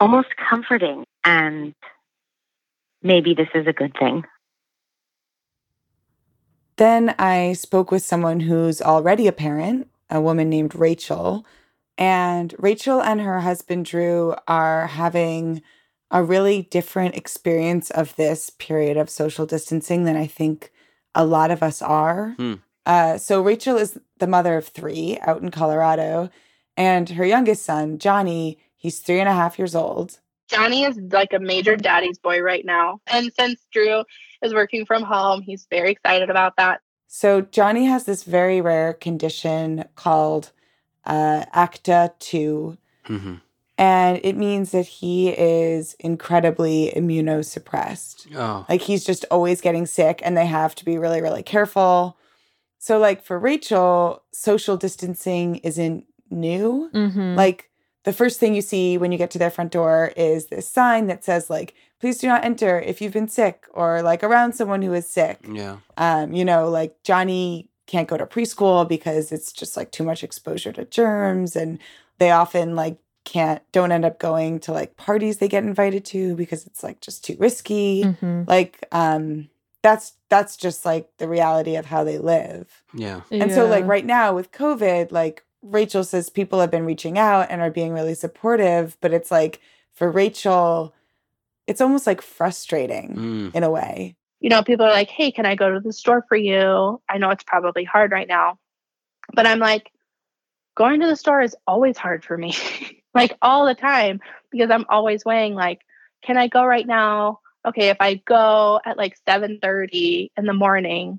almost 0.00 0.28
comforting 0.36 1.04
and 1.24 1.74
maybe 3.02 3.34
this 3.34 3.48
is 3.54 3.66
a 3.66 3.72
good 3.72 3.92
thing. 3.98 4.24
Then 6.76 7.14
I 7.18 7.54
spoke 7.54 7.90
with 7.90 8.02
someone 8.02 8.40
who's 8.40 8.82
already 8.82 9.26
a 9.26 9.32
parent, 9.32 9.88
a 10.10 10.20
woman 10.20 10.50
named 10.50 10.74
Rachel. 10.74 11.46
And 11.96 12.54
Rachel 12.58 13.00
and 13.00 13.20
her 13.22 13.40
husband 13.40 13.86
Drew 13.86 14.34
are 14.46 14.86
having 14.88 15.62
a 16.10 16.22
really 16.22 16.62
different 16.62 17.16
experience 17.16 17.90
of 17.90 18.14
this 18.16 18.50
period 18.50 18.96
of 18.96 19.08
social 19.10 19.46
distancing 19.46 20.04
than 20.04 20.16
I 20.16 20.26
think 20.26 20.70
a 21.14 21.24
lot 21.24 21.50
of 21.50 21.62
us 21.62 21.80
are. 21.80 22.34
Hmm. 22.36 22.54
Uh, 22.84 23.18
so, 23.18 23.42
Rachel 23.42 23.76
is 23.76 23.98
the 24.18 24.28
mother 24.28 24.56
of 24.56 24.68
three 24.68 25.18
out 25.22 25.42
in 25.42 25.50
Colorado. 25.50 26.30
And 26.76 27.08
her 27.08 27.24
youngest 27.24 27.64
son, 27.64 27.98
Johnny, 27.98 28.58
he's 28.86 29.00
three 29.00 29.18
and 29.18 29.28
a 29.28 29.32
half 29.32 29.58
years 29.58 29.74
old. 29.74 30.20
Johnny 30.48 30.84
is 30.84 30.96
like 31.10 31.32
a 31.32 31.40
major 31.40 31.74
daddy's 31.74 32.18
boy 32.18 32.40
right 32.40 32.64
now. 32.64 33.00
And 33.08 33.32
since 33.36 33.66
Drew 33.72 34.04
is 34.42 34.54
working 34.54 34.86
from 34.86 35.02
home, 35.02 35.42
he's 35.42 35.66
very 35.68 35.90
excited 35.90 36.30
about 36.30 36.56
that. 36.56 36.82
So 37.08 37.40
Johnny 37.40 37.86
has 37.86 38.04
this 38.04 38.22
very 38.22 38.60
rare 38.60 38.92
condition 38.92 39.86
called 39.96 40.52
uh, 41.04 41.44
ACTA 41.52 42.14
2, 42.20 42.78
hmm 43.06 43.34
and 43.78 44.20
it 44.22 44.38
means 44.38 44.70
that 44.70 44.86
he 44.86 45.28
is 45.28 45.96
incredibly 45.98 46.94
immunosuppressed. 46.96 48.34
Oh. 48.34 48.64
Like 48.70 48.80
he's 48.80 49.04
just 49.04 49.26
always 49.30 49.60
getting 49.60 49.84
sick, 49.84 50.22
and 50.24 50.34
they 50.34 50.46
have 50.46 50.74
to 50.76 50.84
be 50.84 50.96
really, 50.96 51.20
really 51.20 51.42
careful. 51.42 52.16
So, 52.78 52.98
like 52.98 53.22
for 53.22 53.38
Rachel, 53.38 54.22
social 54.32 54.78
distancing 54.78 55.56
isn't 55.56 56.06
new. 56.30 56.90
Mm-hmm. 56.94 57.34
Like 57.34 57.70
the 58.06 58.12
first 58.12 58.40
thing 58.40 58.54
you 58.54 58.62
see 58.62 58.96
when 58.96 59.12
you 59.12 59.18
get 59.18 59.30
to 59.32 59.38
their 59.38 59.50
front 59.50 59.72
door 59.72 60.12
is 60.16 60.46
this 60.46 60.66
sign 60.68 61.08
that 61.08 61.24
says 61.24 61.50
like 61.50 61.74
please 62.00 62.18
do 62.18 62.26
not 62.28 62.44
enter 62.44 62.80
if 62.80 63.00
you've 63.00 63.12
been 63.12 63.28
sick 63.28 63.66
or 63.72 64.00
like 64.02 64.22
around 64.22 64.54
someone 64.54 64.82
who 64.82 64.94
is 64.94 65.08
sick 65.08 65.38
Yeah. 65.48 65.78
um, 65.96 66.32
you 66.32 66.44
know, 66.44 66.68
like 66.68 67.02
Johnny 67.02 67.68
can't 67.86 68.08
go 68.08 68.16
to 68.16 68.26
preschool 68.26 68.86
because 68.86 69.32
it's 69.32 69.52
just 69.52 69.76
like 69.76 69.90
too 69.92 70.04
much 70.04 70.22
exposure 70.24 70.72
to 70.72 70.84
germs. 70.84 71.56
And 71.56 71.78
they 72.18 72.30
often 72.30 72.74
like 72.76 72.98
can't, 73.24 73.62
don't 73.72 73.92
end 73.92 74.04
up 74.04 74.18
going 74.18 74.60
to 74.60 74.72
like 74.72 74.96
parties 74.96 75.38
they 75.38 75.48
get 75.48 75.64
invited 75.64 76.04
to 76.06 76.34
because 76.36 76.66
it's 76.66 76.82
like 76.82 77.00
just 77.00 77.24
too 77.24 77.36
risky. 77.38 78.04
mm-hmm. 78.04 78.42
Like, 78.46 78.86
um, 78.92 79.48
that's, 79.82 80.14
that's 80.28 80.56
just 80.56 80.84
like 80.84 81.08
the 81.18 81.28
reality 81.28 81.76
of 81.76 81.86
how 81.86 82.02
they 82.04 82.18
live. 82.18 82.82
Yeah. 82.92 83.20
And 83.30 83.52
so, 83.52 83.66
like, 83.66 83.86
right 83.86 84.04
now 84.04 84.34
with 84.34 84.50
COVID, 84.50 85.12
like, 85.12 85.44
Rachel 85.62 86.04
says 86.04 86.30
people 86.30 86.60
have 86.60 86.70
been 86.70 86.84
reaching 86.86 87.18
out 87.18 87.48
and 87.50 87.60
are 87.60 87.70
being 87.70 87.92
really 87.92 88.14
supportive, 88.14 88.96
but 89.00 89.12
it's 89.12 89.30
like 89.30 89.60
for 89.92 90.10
Rachel, 90.10 90.94
it's 91.66 91.80
almost 91.80 92.06
like 92.06 92.22
frustrating 92.22 93.14
Mm. 93.16 93.54
in 93.54 93.62
a 93.64 93.70
way. 93.70 94.16
You 94.40 94.50
know, 94.50 94.62
people 94.62 94.86
are 94.86 94.92
like, 94.92 95.08
hey, 95.08 95.32
can 95.32 95.46
I 95.46 95.54
go 95.54 95.72
to 95.72 95.80
the 95.80 95.92
store 95.92 96.24
for 96.28 96.36
you? 96.36 97.00
I 97.08 97.18
know 97.18 97.30
it's 97.30 97.44
probably 97.44 97.84
hard 97.84 98.12
right 98.12 98.28
now. 98.28 98.58
But 99.34 99.46
I'm 99.46 99.58
like, 99.58 99.90
going 100.76 101.00
to 101.00 101.06
the 101.06 101.16
store 101.16 101.40
is 101.40 101.56
always 101.66 101.96
hard 101.96 102.24
for 102.24 102.36
me, 102.36 102.54
like 103.14 103.36
all 103.42 103.66
the 103.66 103.74
time, 103.74 104.20
because 104.52 104.70
I'm 104.70 104.84
always 104.88 105.24
weighing, 105.24 105.54
like, 105.54 105.80
can 106.22 106.36
I 106.36 106.48
go 106.48 106.64
right 106.64 106.86
now? 106.86 107.40
Okay, 107.66 107.88
if 107.88 107.96
I 107.98 108.14
go 108.26 108.80
at 108.84 108.96
like 108.96 109.16
7:30 109.26 110.30
in 110.36 110.44
the 110.44 110.52
morning, 110.52 111.18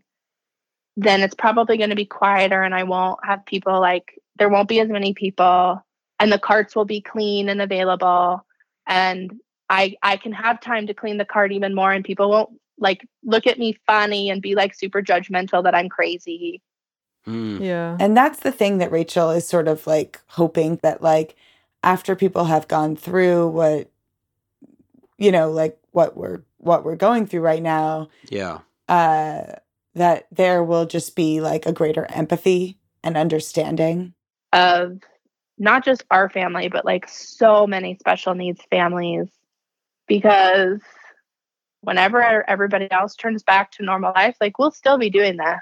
then 0.97 1.21
it's 1.21 1.35
probably 1.35 1.77
going 1.77 1.91
to 1.91 1.95
be 1.95 2.05
quieter 2.05 2.63
and 2.63 2.73
I 2.75 2.83
won't 2.83 3.23
have 3.23 3.45
people 3.45 3.79
like 3.79 4.19
there 4.37 4.49
won't 4.49 4.67
be 4.67 4.79
as 4.79 4.89
many 4.89 5.13
people 5.13 5.81
and 6.19 6.31
the 6.31 6.39
carts 6.39 6.75
will 6.75 6.85
be 6.85 6.99
clean 7.01 7.47
and 7.49 7.61
available 7.61 8.43
and 8.87 9.39
I 9.69 9.95
I 10.01 10.17
can 10.17 10.33
have 10.33 10.59
time 10.59 10.87
to 10.87 10.93
clean 10.93 11.17
the 11.17 11.25
cart 11.25 11.51
even 11.51 11.75
more 11.75 11.91
and 11.91 12.03
people 12.03 12.29
won't 12.29 12.49
like 12.79 13.07
look 13.23 13.47
at 13.47 13.59
me 13.59 13.77
funny 13.85 14.29
and 14.29 14.41
be 14.41 14.55
like 14.55 14.73
super 14.73 15.01
judgmental 15.01 15.63
that 15.63 15.75
I'm 15.75 15.89
crazy. 15.89 16.61
Mm. 17.27 17.59
Yeah. 17.63 17.97
And 17.99 18.15
that's 18.15 18.39
the 18.39 18.51
thing 18.51 18.79
that 18.79 18.91
Rachel 18.91 19.29
is 19.31 19.47
sort 19.47 19.67
of 19.67 19.85
like 19.85 20.19
hoping 20.27 20.79
that 20.81 21.01
like 21.01 21.35
after 21.83 22.15
people 22.15 22.45
have 22.45 22.67
gone 22.67 22.95
through 22.95 23.49
what 23.49 23.89
you 25.19 25.31
know, 25.31 25.51
like 25.51 25.77
what 25.91 26.17
we're 26.17 26.41
what 26.57 26.83
we're 26.83 26.95
going 26.95 27.27
through 27.27 27.41
right 27.41 27.61
now, 27.61 28.09
Yeah. 28.29 28.59
uh 28.89 29.43
that 29.97 30.27
there 30.31 30.63
will 30.63 30.85
just 30.85 31.15
be 31.15 31.41
like 31.41 31.65
a 31.65 31.73
greater 31.73 32.05
empathy 32.09 32.79
and 33.03 33.17
understanding. 33.17 34.13
of 34.53 34.99
not 35.57 35.83
just 35.83 36.03
our 36.11 36.29
family, 36.29 36.67
but 36.69 36.85
like 36.85 37.07
so 37.09 37.65
many 37.67 37.95
special 37.95 38.35
needs 38.35 38.61
families. 38.69 39.27
Because 40.07 40.79
whenever 41.81 42.47
everybody 42.49 42.89
else 42.91 43.15
turns 43.15 43.43
back 43.43 43.71
to 43.71 43.83
normal 43.83 44.13
life, 44.15 44.37
like 44.39 44.57
we'll 44.59 44.71
still 44.71 44.97
be 44.97 45.09
doing 45.09 45.37
this. 45.37 45.59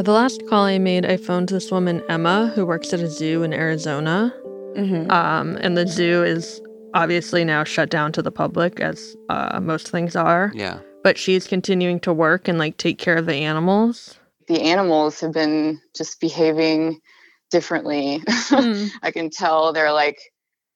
Uh, 0.00 0.02
the 0.02 0.12
last 0.12 0.46
call 0.46 0.64
I 0.64 0.78
made, 0.78 1.04
I 1.04 1.18
phoned 1.18 1.50
this 1.50 1.70
woman, 1.70 2.02
Emma, 2.08 2.50
who 2.54 2.64
works 2.64 2.94
at 2.94 3.00
a 3.00 3.06
zoo 3.06 3.42
in 3.42 3.52
Arizona. 3.52 4.34
Mm-hmm. 4.74 5.10
Um, 5.10 5.58
and 5.60 5.76
the 5.76 5.86
zoo 5.86 6.24
is 6.24 6.58
obviously 6.94 7.44
now 7.44 7.64
shut 7.64 7.90
down 7.90 8.10
to 8.12 8.22
the 8.22 8.30
public, 8.30 8.80
as 8.80 9.14
uh, 9.28 9.60
most 9.60 9.90
things 9.90 10.16
are. 10.16 10.52
Yeah. 10.54 10.78
But 11.04 11.18
she's 11.18 11.46
continuing 11.46 12.00
to 12.00 12.14
work 12.14 12.48
and 12.48 12.58
like 12.58 12.78
take 12.78 12.96
care 12.96 13.18
of 13.18 13.26
the 13.26 13.34
animals. 13.34 14.18
the 14.48 14.62
animals 14.62 15.20
have 15.20 15.32
been 15.34 15.78
just 15.94 16.18
behaving 16.18 16.98
differently. 17.50 18.22
Hmm. 18.26 18.86
I 19.02 19.10
can 19.10 19.28
tell 19.28 19.74
they're 19.74 19.92
like, 19.92 20.18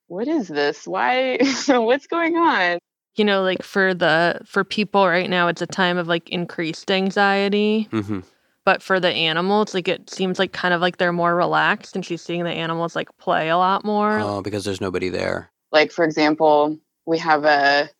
what 0.06 0.28
is 0.28 0.48
this? 0.48 0.86
Why? 0.86 1.38
What's 1.68 2.06
going 2.06 2.36
on? 2.36 2.78
You 3.16 3.24
know, 3.24 3.42
like 3.42 3.62
for 3.62 3.94
the 3.94 4.40
for 4.44 4.64
people 4.64 5.06
right 5.06 5.30
now, 5.30 5.48
it's 5.48 5.62
a 5.62 5.66
time 5.66 5.96
of 5.96 6.08
like 6.08 6.28
increased 6.28 6.90
anxiety. 6.90 7.88
hmm 7.90 8.20
But 8.64 8.82
for 8.82 8.98
the 8.98 9.10
animals, 9.10 9.74
like 9.74 9.88
it 9.88 10.08
seems 10.08 10.38
like 10.38 10.52
kind 10.52 10.72
of 10.72 10.80
like 10.80 10.96
they're 10.96 11.12
more 11.12 11.34
relaxed, 11.34 11.94
and 11.94 12.04
she's 12.04 12.22
seeing 12.22 12.44
the 12.44 12.50
animals 12.50 12.96
like 12.96 13.08
play 13.18 13.50
a 13.50 13.58
lot 13.58 13.84
more. 13.84 14.18
Oh, 14.20 14.42
because 14.42 14.64
there's 14.64 14.80
nobody 14.80 15.10
there. 15.10 15.50
Like, 15.70 15.92
for 15.92 16.04
example, 16.04 16.78
we 17.04 17.18
have 17.18 17.44
a 17.44 17.90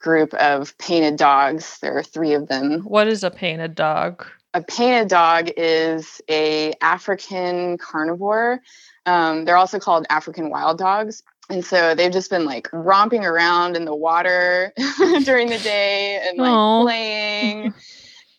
group 0.00 0.32
of 0.34 0.76
painted 0.78 1.16
dogs. 1.16 1.78
There 1.80 1.96
are 1.96 2.02
three 2.02 2.34
of 2.34 2.48
them. 2.48 2.82
What 2.82 3.08
is 3.08 3.24
a 3.24 3.30
painted 3.30 3.74
dog? 3.74 4.26
A 4.54 4.62
painted 4.62 5.08
dog 5.08 5.50
is 5.56 6.20
a 6.30 6.72
African 6.80 7.76
carnivore. 7.78 8.60
Um, 9.06 9.44
they're 9.44 9.56
also 9.56 9.78
called 9.78 10.06
African 10.08 10.50
wild 10.50 10.78
dogs. 10.78 11.22
And 11.48 11.64
so 11.64 11.94
they've 11.94 12.12
just 12.12 12.30
been 12.30 12.44
like 12.44 12.68
romping 12.72 13.24
around 13.24 13.76
in 13.76 13.84
the 13.84 13.94
water 13.94 14.72
during 15.24 15.48
the 15.48 15.58
day 15.58 16.20
and 16.28 16.38
like 16.38 16.50
Aw. 16.50 16.82
playing. 16.82 17.74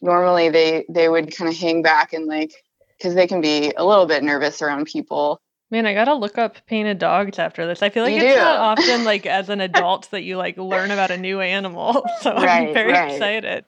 Normally 0.01 0.49
they 0.49 0.85
they 0.89 1.09
would 1.09 1.35
kind 1.35 1.49
of 1.49 1.57
hang 1.57 1.81
back 1.81 2.13
and 2.13 2.25
like 2.25 2.51
because 2.97 3.15
they 3.15 3.27
can 3.27 3.41
be 3.41 3.73
a 3.77 3.85
little 3.85 4.05
bit 4.05 4.23
nervous 4.23 4.61
around 4.61 4.85
people. 4.85 5.39
Man, 5.69 5.85
I 5.85 5.93
gotta 5.93 6.13
look 6.13 6.37
up 6.37 6.55
painted 6.65 6.97
dogs 6.99 7.39
after 7.39 7.65
this. 7.67 7.81
I 7.81 7.89
feel 7.89 8.03
like 8.03 8.13
You 8.13 8.21
it's 8.21 8.35
do. 8.35 8.39
not 8.39 8.79
often 8.79 9.03
like 9.03 9.25
as 9.25 9.49
an 9.49 9.59
adult 9.59 10.09
that 10.11 10.21
you 10.23 10.37
like 10.37 10.57
learn 10.57 10.91
about 10.91 11.11
a 11.11 11.17
new 11.17 11.41
animal. 11.41 12.05
So 12.21 12.31
I'm 12.31 12.73
very 12.73 12.91
right. 12.93 13.11
excited. 13.13 13.65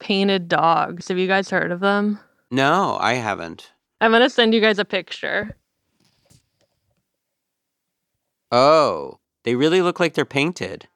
Painted 0.00 0.48
dogs. 0.48 1.08
Have 1.08 1.18
you 1.18 1.26
guys 1.28 1.48
heard 1.50 1.70
of 1.72 1.80
them? 1.80 2.18
No, 2.50 2.98
I 3.00 3.14
haven't. 3.14 3.72
I'm 4.00 4.10
gonna 4.10 4.28
send 4.30 4.52
you 4.52 4.60
guys 4.60 4.78
a 4.78 4.84
picture. 4.84 5.56
Oh, 8.50 9.20
they 9.44 9.54
really 9.54 9.80
look 9.80 9.98
like 9.98 10.14
they're 10.14 10.24
painted. 10.24 10.88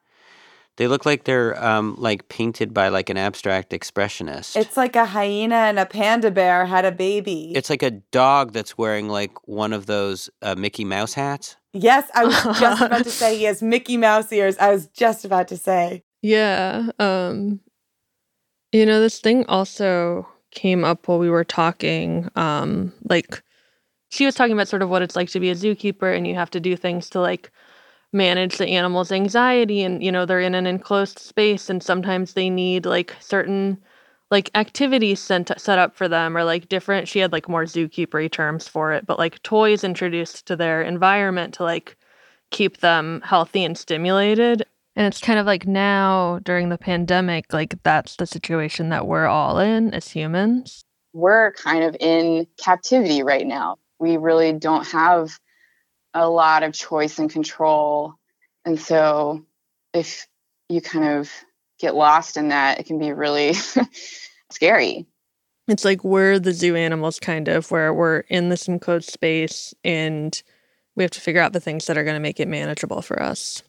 They 0.77 0.87
look 0.87 1.05
like 1.05 1.23
they're 1.23 1.61
um, 1.63 1.95
like 1.97 2.29
painted 2.29 2.73
by 2.73 2.89
like 2.89 3.09
an 3.09 3.17
abstract 3.17 3.71
expressionist. 3.71 4.55
It's 4.55 4.77
like 4.77 4.95
a 4.95 5.05
hyena 5.05 5.55
and 5.55 5.79
a 5.79 5.85
panda 5.85 6.31
bear 6.31 6.65
had 6.65 6.85
a 6.85 6.91
baby. 6.91 7.51
It's 7.55 7.69
like 7.69 7.83
a 7.83 7.91
dog 7.91 8.53
that's 8.53 8.77
wearing 8.77 9.09
like 9.09 9.47
one 9.47 9.73
of 9.73 9.87
those 9.87 10.29
uh, 10.41 10.55
Mickey 10.55 10.85
Mouse 10.85 11.13
hats. 11.13 11.55
yes, 11.73 12.09
I 12.13 12.25
was 12.25 12.43
just 12.59 12.81
about 12.81 13.03
to 13.03 13.11
say 13.11 13.37
he 13.37 13.43
has 13.45 13.61
Mickey 13.61 13.97
Mouse 13.97 14.31
ears. 14.31 14.57
I 14.59 14.71
was 14.71 14.87
just 14.87 15.25
about 15.25 15.47
to 15.49 15.57
say. 15.57 16.03
Yeah. 16.21 16.89
Um 16.99 17.59
you 18.71 18.85
know, 18.85 18.99
this 18.99 19.19
thing 19.19 19.45
also 19.47 20.27
came 20.51 20.83
up 20.83 21.07
while 21.07 21.19
we 21.19 21.29
were 21.29 21.43
talking. 21.43 22.29
Um, 22.35 22.93
like 23.09 23.41
she 24.09 24.25
was 24.25 24.35
talking 24.35 24.53
about 24.53 24.67
sort 24.67 24.81
of 24.81 24.89
what 24.89 25.01
it's 25.01 25.15
like 25.15 25.29
to 25.29 25.39
be 25.39 25.49
a 25.49 25.55
zookeeper 25.55 26.15
and 26.15 26.27
you 26.27 26.35
have 26.35 26.51
to 26.51 26.59
do 26.59 26.75
things 26.75 27.09
to 27.11 27.21
like 27.21 27.51
manage 28.13 28.57
the 28.57 28.67
animals' 28.67 29.11
anxiety 29.11 29.83
and 29.83 30.03
you 30.03 30.11
know, 30.11 30.25
they're 30.25 30.39
in 30.39 30.55
an 30.55 30.67
enclosed 30.67 31.19
space 31.19 31.69
and 31.69 31.83
sometimes 31.83 32.33
they 32.33 32.49
need 32.49 32.85
like 32.85 33.15
certain 33.19 33.77
like 34.29 34.49
activities 34.55 35.19
sent 35.19 35.51
set 35.57 35.79
up 35.79 35.95
for 35.95 36.07
them 36.07 36.35
or 36.35 36.43
like 36.43 36.67
different 36.67 37.07
she 37.07 37.19
had 37.19 37.31
like 37.31 37.47
more 37.47 37.63
zookeepery 37.63 38.31
terms 38.31 38.67
for 38.67 38.91
it, 38.91 39.05
but 39.05 39.19
like 39.19 39.41
toys 39.43 39.83
introduced 39.83 40.45
to 40.47 40.55
their 40.55 40.81
environment 40.81 41.53
to 41.53 41.63
like 41.63 41.97
keep 42.51 42.77
them 42.77 43.21
healthy 43.23 43.63
and 43.63 43.77
stimulated. 43.77 44.65
And 44.95 45.05
it's 45.05 45.21
kind 45.21 45.37
of 45.37 45.45
like 45.45 45.67
now 45.67 46.39
during 46.43 46.69
the 46.69 46.77
pandemic, 46.77 47.53
like 47.53 47.81
that's 47.83 48.15
the 48.15 48.25
situation 48.25 48.89
that 48.89 49.05
we're 49.05 49.27
all 49.27 49.59
in 49.59 49.93
as 49.93 50.09
humans. 50.09 50.83
We're 51.13 51.53
kind 51.53 51.83
of 51.83 51.95
in 51.99 52.47
captivity 52.57 53.21
right 53.23 53.45
now. 53.45 53.77
We 53.99 54.17
really 54.17 54.53
don't 54.53 54.87
have 54.87 55.39
a 56.13 56.29
lot 56.29 56.63
of 56.63 56.73
choice 56.73 57.19
and 57.19 57.29
control. 57.29 58.15
And 58.65 58.79
so 58.79 59.45
if 59.93 60.27
you 60.69 60.81
kind 60.81 61.19
of 61.19 61.31
get 61.79 61.95
lost 61.95 62.37
in 62.37 62.49
that, 62.49 62.79
it 62.79 62.85
can 62.85 62.99
be 62.99 63.11
really 63.11 63.53
scary. 64.51 65.05
It's 65.67 65.85
like 65.85 66.03
we're 66.03 66.39
the 66.39 66.53
zoo 66.53 66.75
animals, 66.75 67.19
kind 67.19 67.47
of, 67.47 67.69
where 67.71 67.93
we're 67.93 68.19
in 68.29 68.49
this 68.49 68.67
enclosed 68.67 69.09
space 69.09 69.73
and 69.83 70.41
we 70.95 71.03
have 71.03 71.11
to 71.11 71.21
figure 71.21 71.41
out 71.41 71.53
the 71.53 71.59
things 71.59 71.85
that 71.85 71.97
are 71.97 72.03
going 72.03 72.15
to 72.15 72.21
make 72.21 72.39
it 72.39 72.47
manageable 72.47 73.01
for 73.01 73.21
us. 73.21 73.61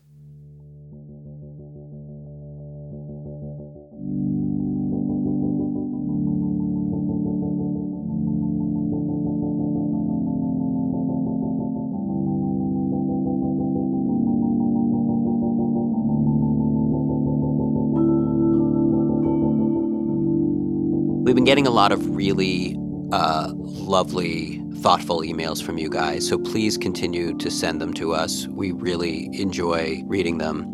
Getting 21.48 21.66
a 21.66 21.70
lot 21.70 21.92
of 21.92 22.14
really 22.14 22.76
uh, 23.10 23.50
lovely, 23.54 24.62
thoughtful 24.82 25.22
emails 25.22 25.62
from 25.62 25.78
you 25.78 25.88
guys, 25.88 26.28
so 26.28 26.36
please 26.36 26.76
continue 26.76 27.34
to 27.38 27.50
send 27.50 27.80
them 27.80 27.94
to 27.94 28.12
us. 28.12 28.46
We 28.48 28.72
really 28.72 29.30
enjoy 29.32 30.02
reading 30.04 30.36
them. 30.36 30.66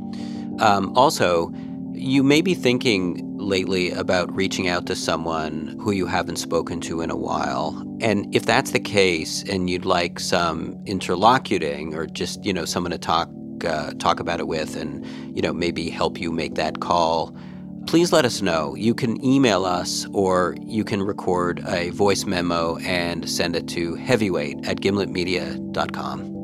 Um, 0.58 0.92
also, 0.96 1.52
you 1.92 2.24
may 2.24 2.40
be 2.40 2.54
thinking 2.54 3.22
lately 3.38 3.92
about 3.92 4.34
reaching 4.34 4.66
out 4.66 4.86
to 4.86 4.96
someone 4.96 5.78
who 5.80 5.92
you 5.92 6.06
haven't 6.06 6.38
spoken 6.38 6.80
to 6.80 7.02
in 7.02 7.08
a 7.08 7.16
while. 7.16 7.80
And 8.00 8.34
if 8.34 8.44
that's 8.44 8.72
the 8.72 8.80
case 8.80 9.44
and 9.48 9.70
you'd 9.70 9.84
like 9.84 10.18
some 10.18 10.76
interlocuting 10.86 11.94
or 11.94 12.06
just, 12.06 12.44
you 12.44 12.52
know, 12.52 12.64
someone 12.64 12.90
to 12.90 12.98
talk 12.98 13.30
uh, 13.64 13.92
talk 14.00 14.18
about 14.18 14.40
it 14.40 14.48
with 14.48 14.74
and, 14.74 15.06
you 15.36 15.40
know, 15.40 15.52
maybe 15.52 15.88
help 15.88 16.20
you 16.20 16.32
make 16.32 16.56
that 16.56 16.80
call, 16.80 17.32
please 17.86 18.12
let 18.12 18.24
us 18.24 18.42
know. 18.42 18.74
You 18.74 18.94
can 18.94 19.22
email 19.24 19.64
us 19.64 20.06
or 20.12 20.56
you 20.60 20.84
can 20.84 21.02
record 21.02 21.62
a 21.66 21.90
voice 21.90 22.24
memo 22.24 22.76
and 22.78 23.28
send 23.28 23.56
it 23.56 23.68
to 23.68 23.94
heavyweight 23.94 24.66
at 24.66 24.78
gimletmedia.com. 24.78 26.34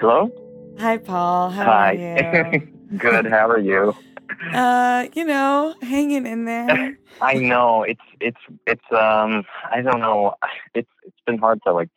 Hello? 0.00 0.30
Hi, 0.78 0.98
Paul. 0.98 1.50
How 1.50 1.64
Hi. 1.64 1.96
are 1.96 2.54
you? 2.54 2.68
Good. 2.98 3.26
How 3.26 3.48
are 3.48 3.58
you? 3.58 3.94
uh, 4.52 5.06
you 5.14 5.24
know, 5.24 5.74
hanging 5.82 6.26
in 6.26 6.44
there. 6.44 6.96
I 7.20 7.34
know 7.34 7.84
it's 7.84 8.02
it's 8.20 8.40
it's 8.66 8.84
um 8.90 9.44
I 9.70 9.80
don't 9.80 10.00
know 10.00 10.34
it's 10.74 10.90
it's 11.04 11.16
been 11.26 11.38
hard 11.38 11.60
to 11.66 11.72
like 11.72 11.88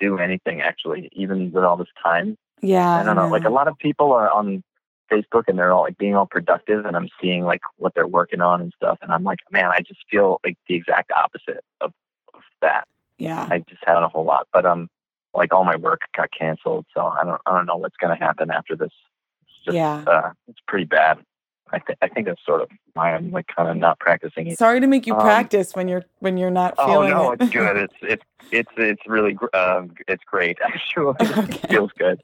do 0.00 0.18
anything 0.18 0.60
actually 0.60 1.08
even 1.12 1.52
with 1.52 1.64
all 1.64 1.76
this 1.76 1.92
time. 2.02 2.36
Yeah. 2.62 2.90
I 2.90 3.02
don't 3.02 3.16
know 3.16 3.28
like 3.28 3.44
a 3.44 3.50
lot 3.50 3.68
of 3.68 3.76
people 3.78 4.12
are 4.12 4.30
on 4.30 4.62
Facebook 5.10 5.44
and 5.48 5.58
they're 5.58 5.72
all 5.72 5.82
like 5.82 5.98
being 5.98 6.14
all 6.16 6.26
productive 6.26 6.86
and 6.86 6.96
I'm 6.96 7.08
seeing 7.20 7.44
like 7.44 7.60
what 7.76 7.94
they're 7.94 8.06
working 8.06 8.40
on 8.40 8.60
and 8.60 8.72
stuff. 8.74 8.98
And 9.02 9.12
I'm 9.12 9.24
like, 9.24 9.40
man, 9.50 9.66
I 9.66 9.80
just 9.80 10.00
feel 10.10 10.40
like 10.44 10.56
the 10.68 10.74
exact 10.74 11.10
opposite 11.12 11.64
of, 11.80 11.92
of 12.34 12.40
that. 12.62 12.86
Yeah. 13.18 13.46
I 13.50 13.58
just 13.68 13.82
had 13.84 13.98
a 13.98 14.08
whole 14.08 14.24
lot, 14.24 14.48
but 14.52 14.64
um, 14.64 14.88
like 15.34 15.52
all 15.52 15.64
my 15.64 15.76
work 15.76 16.00
got 16.16 16.30
canceled, 16.36 16.86
so 16.94 17.06
I 17.06 17.24
don't 17.24 17.40
I 17.46 17.52
don't 17.52 17.66
know 17.66 17.76
what's 17.76 17.96
gonna 17.96 18.16
happen 18.16 18.50
after 18.50 18.76
this. 18.76 18.92
It's 19.42 19.64
just, 19.66 19.74
Yeah. 19.74 20.04
uh, 20.06 20.30
it's 20.48 20.60
pretty 20.66 20.84
bad. 20.84 21.18
I 21.72 21.78
think 21.78 21.98
I 22.02 22.08
think 22.08 22.26
that's 22.26 22.44
sort 22.44 22.60
of 22.60 22.68
why 22.94 23.14
I'm 23.14 23.30
like 23.30 23.46
kind 23.54 23.68
of 23.68 23.76
not 23.76 23.98
practicing 23.98 24.46
it. 24.48 24.58
Sorry 24.58 24.80
to 24.80 24.86
make 24.86 25.06
you 25.06 25.14
Um, 25.14 25.20
practice 25.20 25.74
when 25.74 25.88
you're 25.88 26.04
when 26.20 26.36
you're 26.36 26.50
not 26.50 26.74
Oh 26.78 26.86
feeling 26.86 27.10
no, 27.10 27.32
it. 27.32 27.40
it's 27.40 27.52
good. 27.52 27.76
It's 27.82 27.94
it's 28.02 28.22
it's 28.50 28.70
it's 28.76 29.02
really 29.06 29.32
gr- 29.32 29.46
uh, 29.54 29.84
it's 30.08 30.22
great 30.24 30.58
actually. 30.64 31.14
It 31.20 31.66
feels 31.68 31.90
good. 31.98 32.20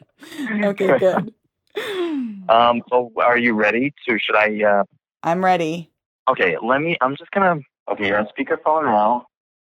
okay, 0.64 0.98
good. 0.98 1.32
Um, 2.48 2.82
so 2.90 3.12
are 3.18 3.38
you 3.38 3.54
ready 3.54 3.92
to? 4.06 4.18
Should 4.18 4.34
I? 4.36 4.62
Uh, 4.64 4.82
I'm 5.22 5.44
ready. 5.44 5.90
okay, 6.28 6.56
let 6.62 6.80
me. 6.80 6.96
I'm 7.00 7.14
just 7.16 7.30
gonna. 7.30 7.60
Okay, 7.90 8.08
you're 8.08 8.18
on 8.18 8.26
speakerphone 8.36 8.84
now. 8.84 9.26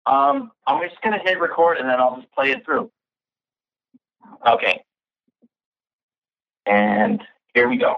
Um, 0.08 0.52
I'm 0.68 0.82
just 0.88 1.00
gonna 1.02 1.20
hit 1.24 1.40
record 1.40 1.78
and 1.78 1.88
then 1.88 2.00
I'll 2.00 2.16
just 2.18 2.32
play 2.34 2.52
it 2.52 2.66
through. 2.66 2.90
Okay. 4.48 4.82
And 6.66 7.22
here 7.54 7.70
we 7.70 7.78
go. 7.78 7.98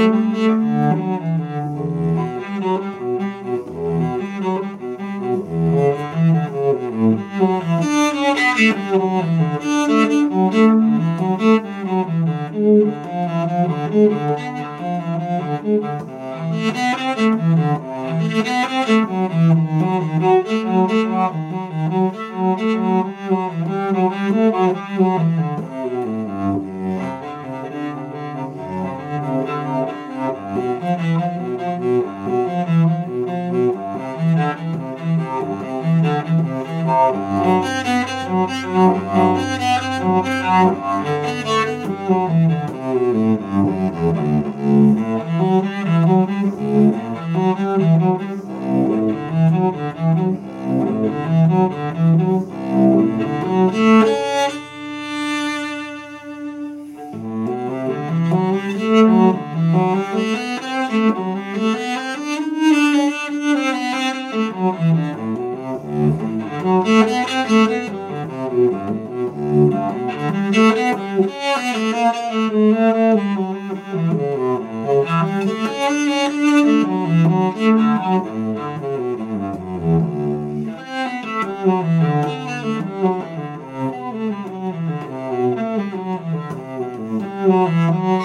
Mm-hmm. 87.47 88.20